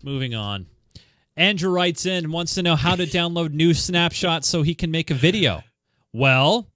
[0.04, 0.68] Moving on.
[1.38, 4.90] Andrew writes in and wants to know how to download new snapshots so he can
[4.90, 5.64] make a video.
[6.12, 6.68] Well,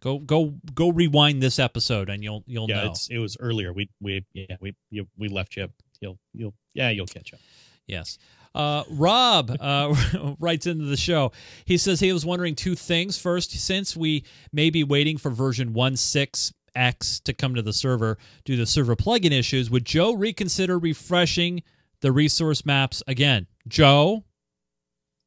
[0.00, 2.94] go go go rewind this episode and you'll you'll yeah, know.
[3.10, 3.72] it was earlier.
[3.72, 5.68] We we yeah we you, we left you.
[6.00, 7.40] You'll you'll yeah you'll catch up.
[7.86, 8.18] Yes.
[8.54, 9.94] Uh, Rob uh,
[10.40, 11.32] writes into the show.
[11.64, 13.18] He says he was wondering two things.
[13.18, 18.56] First, since we may be waiting for version 1.6x to come to the server due
[18.56, 21.62] to server plugin issues, would Joe reconsider refreshing
[22.06, 23.48] the resource maps again?
[23.66, 24.22] Joe?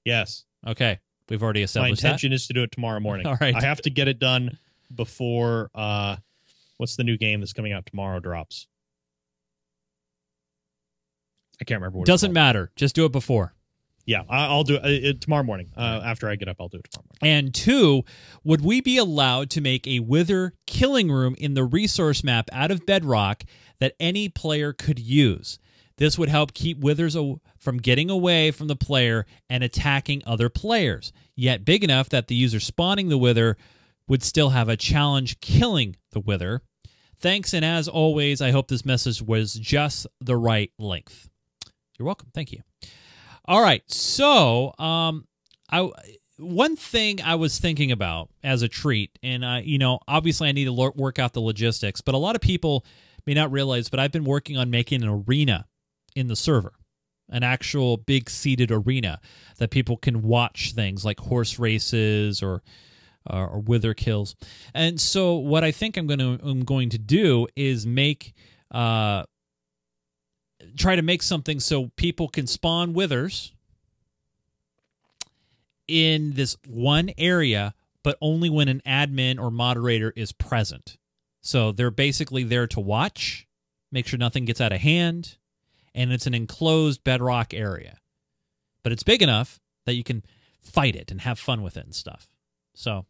[0.06, 0.98] Yes, Okay.
[1.30, 3.26] We've already my established intention is to do it tomorrow morning.
[3.28, 3.54] All right.
[3.54, 4.58] I have to get it done
[4.96, 6.16] before uh,
[6.78, 8.68] what's the new game that's coming out tomorrow drops.
[11.60, 11.96] I can't remember.
[11.96, 12.00] that.
[12.00, 12.72] what Doesn't matter.
[12.78, 13.54] Just do it before.
[14.06, 15.70] Yeah, I'll do it, uh, it tomorrow morning.
[15.76, 17.38] Uh, after I get up, I'll do it tomorrow morning.
[17.38, 18.04] And two,
[18.46, 22.72] would we be allowed to make a wither killing room in the resource map out
[22.72, 23.44] of bedrock
[23.80, 25.60] that any player could use?
[26.00, 27.18] This would help keep withers
[27.58, 32.36] from getting away from the player and attacking other players, yet big enough that the
[32.36, 33.58] user spawning the wither
[34.08, 36.62] would still have a challenge killing the wither.
[37.20, 41.30] Thanks, and as always, I hope this message was just the right length.
[41.98, 42.30] You're welcome.
[42.34, 42.62] Thank you.
[43.44, 45.28] All right, so um,
[45.70, 45.92] I
[46.38, 50.54] one thing I was thinking about as a treat, and uh, you know, obviously I
[50.54, 52.86] need to work out the logistics, but a lot of people
[53.26, 55.66] may not realize, but I've been working on making an arena
[56.16, 56.74] in the server,
[57.30, 59.20] an actual big seated arena
[59.58, 62.62] that people can watch things like horse races or
[63.30, 64.36] uh, or wither kills.
[64.74, 68.34] And so, what I think I'm going to I'm going to do is make
[68.72, 69.24] uh,
[70.78, 73.54] try to make something so people can spawn withers
[75.88, 80.98] in this one area, but only when an admin or moderator is present.
[81.42, 83.48] So they're basically there to watch,
[83.92, 85.38] make sure nothing gets out of hand,
[85.94, 87.98] and it's an enclosed bedrock area.
[88.84, 90.24] But it's big enough that you can
[90.62, 92.28] fight it and have fun with it and stuff.
[92.74, 93.06] So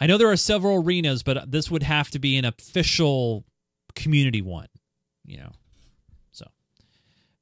[0.00, 3.44] I know there are several arenas, but this would have to be an official
[3.94, 4.68] community one,
[5.24, 5.50] you know.
[6.30, 6.46] So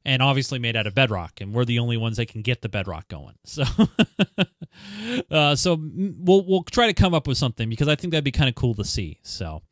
[0.05, 2.69] and obviously made out of bedrock, and we're the only ones that can get the
[2.69, 3.35] bedrock going.
[3.45, 3.65] So,
[5.31, 8.33] uh, so we'll we'll try to come up with something because I think that'd be
[8.33, 9.19] kind of cool to see.
[9.23, 9.63] So,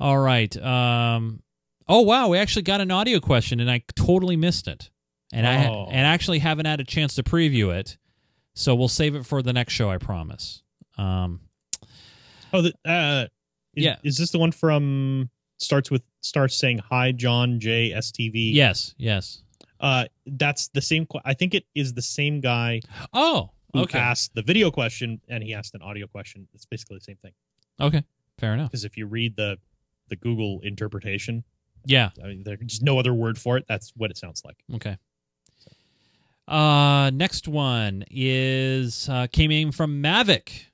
[0.00, 0.54] all right.
[0.62, 1.42] Um,
[1.88, 4.90] oh wow, we actually got an audio question, and I totally missed it,
[5.32, 5.86] and I Oh.
[5.90, 7.96] and actually haven't had a chance to preview it.
[8.54, 10.62] So we'll save it for the next show, I promise.
[10.96, 11.40] Um,
[12.52, 13.26] Oh, the, uh,
[13.74, 13.96] is, Yeah.
[14.02, 18.52] Is this the one from starts with starts saying hi John J STV?
[18.54, 19.42] yes, yes.
[19.80, 21.06] Uh, that's the same.
[21.24, 22.80] I think it is the same guy
[23.12, 26.48] Oh, who okay, asked the video question and he asked an audio question.
[26.54, 27.32] It's basically the same thing.
[27.78, 28.02] okay,
[28.38, 28.70] fair enough.
[28.72, 29.58] Because if you read the
[30.08, 31.44] the Google interpretation,
[31.84, 33.64] Yeah, I mean, there's no other word for it.
[33.68, 34.56] That's what it sounds like.
[34.74, 34.96] Okay.
[36.46, 40.64] Uh, next one is uh, came in from Mavic.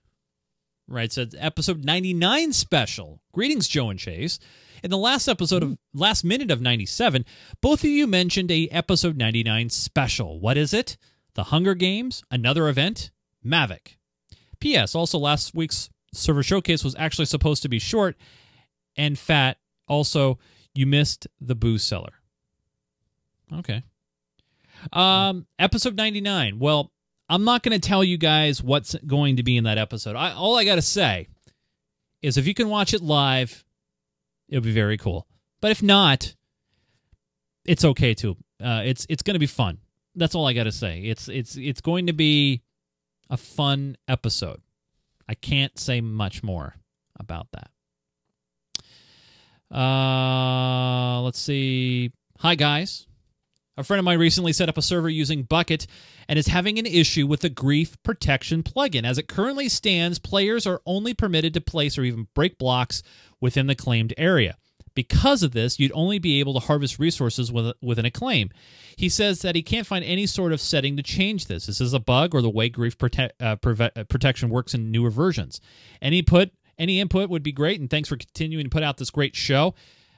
[0.86, 3.20] Right, so episode 99 special.
[3.32, 4.38] Greetings, Joe and Chase.
[4.82, 7.24] In the last episode of last minute of 97,
[7.62, 10.38] both of you mentioned a episode 99 special.
[10.38, 10.98] What is it?
[11.34, 13.10] The Hunger Games, another event,
[13.44, 13.96] Mavic.
[14.60, 14.94] P.S.
[14.94, 18.16] Also, last week's server showcase was actually supposed to be short
[18.96, 19.56] and fat.
[19.88, 20.38] Also,
[20.74, 22.14] you missed the booze seller.
[23.52, 23.82] Okay.
[24.92, 26.58] Um, episode 99.
[26.58, 26.92] Well,
[27.28, 30.16] I'm not going to tell you guys what's going to be in that episode.
[30.16, 31.28] I, all I got to say
[32.22, 33.64] is if you can watch it live,
[34.48, 35.26] it'll be very cool.
[35.60, 36.34] But if not,
[37.64, 38.36] it's okay too.
[38.62, 39.78] Uh, it's it's going to be fun.
[40.14, 41.00] That's all I got to say.
[41.00, 42.62] It's it's it's going to be
[43.30, 44.60] a fun episode.
[45.28, 46.76] I can't say much more
[47.18, 47.70] about that.
[49.74, 52.12] Uh, let's see.
[52.38, 53.06] Hi guys.
[53.76, 55.86] A friend of mine recently set up a server using Bukkit
[56.28, 59.04] and is having an issue with the grief protection plugin.
[59.04, 63.02] As it currently stands, players are only permitted to place or even break blocks
[63.40, 64.56] within the claimed area.
[64.94, 68.50] Because of this, you'd only be able to harvest resources with, within a claim.
[68.96, 71.66] He says that he can't find any sort of setting to change this.
[71.66, 75.10] This is a bug or the way grief prote- uh, uh, protection works in newer
[75.10, 75.60] versions.
[76.00, 79.10] Any put any input would be great, and thanks for continuing to put out this
[79.10, 79.74] great show.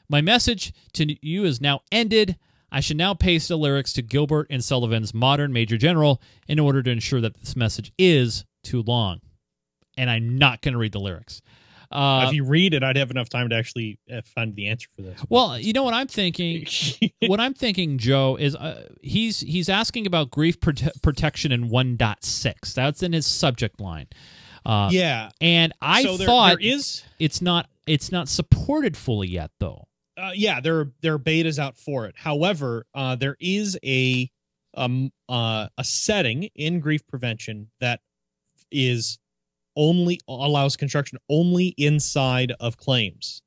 [0.09, 2.37] My message to you is now ended.
[2.71, 6.83] I should now paste the lyrics to Gilbert and Sullivan's Modern Major General in order
[6.83, 9.21] to ensure that this message is too long.
[9.97, 11.41] And I'm not going to read the lyrics.
[11.91, 14.89] Uh, if you read it, I'd have enough time to actually uh, find the answer
[14.97, 15.21] for this.
[15.29, 16.67] well, you know what I'm thinking?
[17.27, 22.75] what I'm thinking, Joe, is uh, he's he's asking about grief prote- protection in 1.6.
[22.75, 24.09] That's in his subject line.
[24.67, 25.31] Uh, yeah.
[25.41, 29.87] And I so there, thought there is it's not it's not supported fully yet, though.
[30.17, 32.17] uh, yeah, there are there are betas out for it.
[32.17, 34.29] However, uh, there is a
[34.75, 38.01] um uh, a setting in grief prevention that
[38.73, 39.19] is
[39.77, 43.43] only allows construction only inside of claims.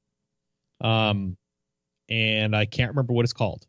[0.79, 1.35] Um,
[2.07, 3.67] and I can't remember what it's called,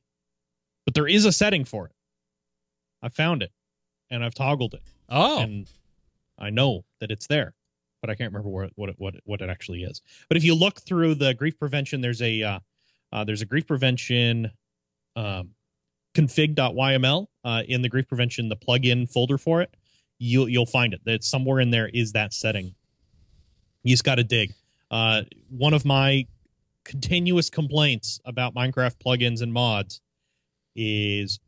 [0.85, 1.93] but there is a setting for it.
[3.03, 3.51] I found it,
[4.09, 5.69] and I've toggled it, Oh, and
[6.41, 7.55] I know that it's there,
[8.01, 10.01] but I can't remember where, what it, what it, what it actually is.
[10.29, 12.59] But if you look through the grief prevention, there's a uh,
[13.13, 14.51] uh, there's a grief prevention
[15.17, 15.51] um,
[16.15, 19.75] config.yml uh, in the grief prevention the plugin folder for it.
[20.19, 21.01] You'll you'll find it.
[21.05, 22.75] That somewhere in there is that setting.
[23.83, 24.53] You just got to dig.
[24.91, 26.27] Uh, one of my
[26.85, 30.01] continuous complaints about Minecraft plugins and mods
[30.77, 31.41] is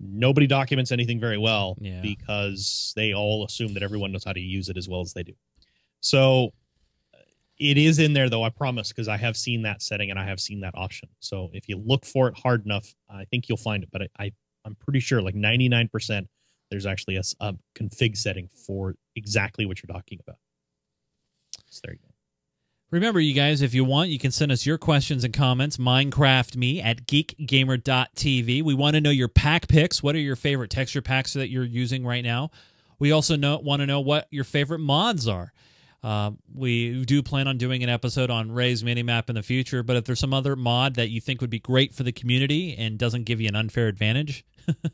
[0.00, 2.00] nobody documents anything very well Yeah.
[2.00, 5.22] because they all assume that everyone knows how to use it as well as they
[5.22, 5.34] do.
[6.00, 6.52] So
[7.58, 10.24] it is in there though, I promise, because I have seen that setting and I
[10.24, 11.10] have seen that option.
[11.20, 13.90] So if you look for it hard enough, I think you'll find it.
[13.92, 14.32] But I, I
[14.64, 16.26] I'm pretty sure like 99%
[16.70, 20.38] there's actually a config setting for exactly what you're talking about.
[21.68, 22.09] So there you go.
[22.90, 25.76] Remember, you guys, if you want, you can send us your questions and comments.
[25.76, 28.64] Minecraft me at geekgamer.tv.
[28.64, 30.02] We want to know your pack picks.
[30.02, 32.50] What are your favorite texture packs that you're using right now?
[32.98, 35.52] We also know, want to know what your favorite mods are.
[36.02, 39.96] Uh, we do plan on doing an episode on Rei's minimap in the future, but
[39.96, 42.98] if there's some other mod that you think would be great for the community and
[42.98, 44.44] doesn't give you an unfair advantage,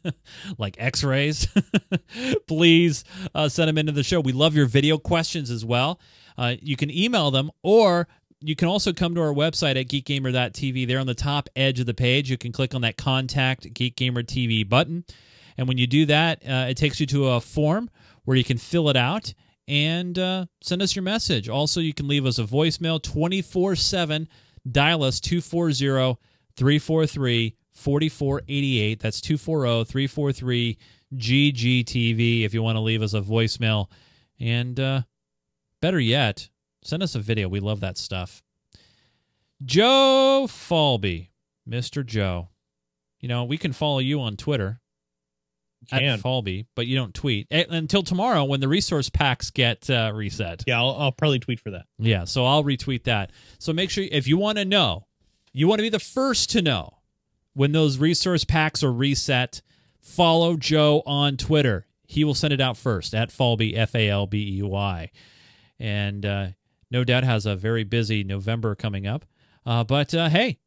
[0.59, 1.49] like X-rays,
[2.47, 3.05] please
[3.35, 4.21] uh, send them into the show.
[4.21, 5.99] We love your video questions as well.
[6.39, 8.09] Uh, you can email them, or
[8.41, 10.87] you can also come to our website at geekgamer.tv.
[10.87, 13.97] There on the top edge of the page, you can click on that Contact Geek
[13.97, 15.05] Gamer TV button,
[15.57, 17.91] and when you do that, uh, it takes you to a form
[18.25, 19.33] where you can fill it out
[19.69, 21.49] and uh, send us your message.
[21.49, 24.29] Also, you can leave us a voicemail 24 7.
[24.71, 26.19] Dial us 240
[26.57, 29.01] 343 4488.
[29.01, 30.79] That's 240 343
[31.15, 33.89] GGTV if you want to leave us a voicemail.
[34.41, 35.03] And uh,
[35.81, 36.49] better yet,
[36.83, 37.49] send us a video.
[37.49, 38.43] We love that stuff.
[39.65, 41.29] Joe Falbey,
[41.69, 42.05] Mr.
[42.05, 42.49] Joe.
[43.21, 44.81] You know, we can follow you on Twitter
[45.81, 46.05] You can.
[46.05, 50.63] at Falbey, but you don't tweet until tomorrow when the resource packs get uh, reset.
[50.67, 51.87] Yeah, I'll, I'll probably tweet for that.
[51.99, 53.31] Yeah, so I'll retweet that.
[53.59, 55.07] So make sure if you want to know,
[55.53, 56.99] you want to be the first to know
[57.55, 59.63] when those resource packs are reset,
[60.03, 61.87] follow Joe on Twitter.
[62.07, 65.11] He will send it out first at Falbey, F A L B E Y.
[65.79, 66.49] And uh,
[66.91, 69.25] no doubt has a very busy November coming up.
[69.65, 70.59] Uh, but uh, hey,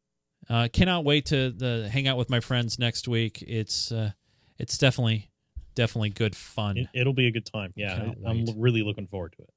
[0.48, 3.42] uh, cannot wait to the, hang out with my friends next week.
[3.46, 4.12] It's uh,
[4.58, 5.30] it's definitely
[5.74, 6.76] definitely good fun.
[6.76, 7.72] It, it'll be a good time.
[7.76, 9.50] Yeah, I'm really looking forward to it.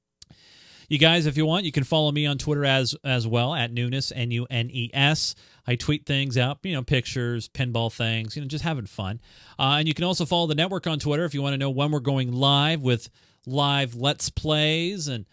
[0.88, 3.72] You guys, if you want, you can follow me on Twitter as as well at
[3.72, 5.34] Nunes N U N E S.
[5.66, 9.20] I tweet things out, you know, pictures, pinball things, you know, just having fun.
[9.58, 11.70] Uh, and you can also follow the network on Twitter if you want to know
[11.70, 13.08] when we're going live with
[13.46, 15.24] live Let's Plays and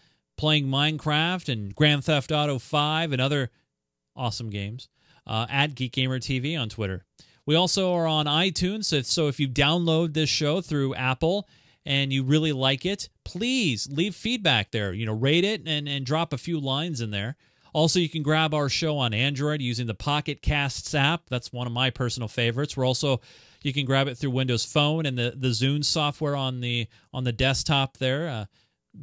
[0.42, 3.52] playing Minecraft and Grand Theft Auto Five and other
[4.16, 4.90] awesome games
[5.28, 7.06] uh, at Geek Gamer TV on Twitter.
[7.46, 11.48] We also are on iTunes, so if, so if you download this show through Apple
[11.86, 14.94] and you really like it, please leave feedback there.
[14.94, 17.36] You know, rate it and, and drop a few lines in there.
[17.72, 21.30] Also, you can grab our show on Android using the Pocket Casts app.
[21.30, 22.76] That's one of my personal favorites.
[22.76, 23.22] We're also
[23.62, 27.26] you can grab it through Windows Phone and the the Zune software on the on
[27.26, 28.28] the desktop there.
[28.28, 28.46] Uh,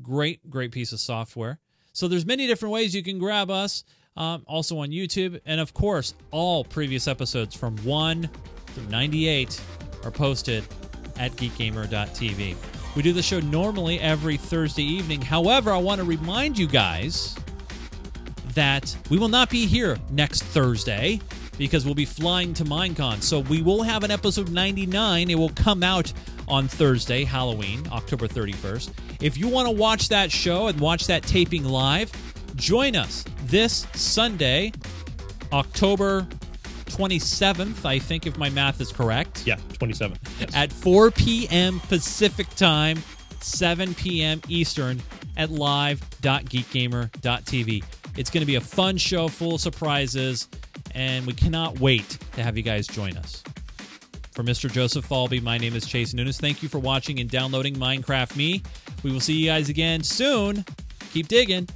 [0.02, 1.59] great great piece of software.
[1.93, 3.85] So there's many different ways you can grab us.
[4.16, 8.28] Um, also on YouTube, and of course, all previous episodes from one
[8.66, 9.60] through 98
[10.05, 10.65] are posted
[11.19, 12.56] at geekgamer.tv.
[12.97, 15.20] We do the show normally every Thursday evening.
[15.20, 17.36] However, I want to remind you guys
[18.55, 21.20] that we will not be here next Thursday
[21.59, 23.20] because we'll be flying to Minecon.
[23.22, 25.28] So we will have an episode 99.
[25.30, 26.10] It will come out
[26.47, 28.93] on Thursday, Halloween, October 31st.
[29.20, 32.10] If you want to watch that show and watch that taping live,
[32.56, 34.72] join us this Sunday,
[35.52, 36.26] October
[36.86, 40.16] 27th, I think, if my math is correct Yeah, 27.
[40.40, 40.55] Yes.
[40.55, 41.80] at 4 p.m.
[41.80, 43.02] Pacific time,
[43.40, 44.40] 7 p.m.
[44.48, 45.01] Eastern
[45.36, 47.85] at live.geekgamer.tv.
[48.16, 50.48] It's going to be a fun show full of surprises,
[50.94, 53.43] and we cannot wait to have you guys join us.
[54.32, 54.70] For Mr.
[54.70, 56.39] Joseph Falbey, my name is Chase Nunes.
[56.39, 58.62] Thank you for watching and downloading Minecraft Me.
[59.02, 60.65] We will see you guys again soon.
[61.12, 61.69] Keep digging.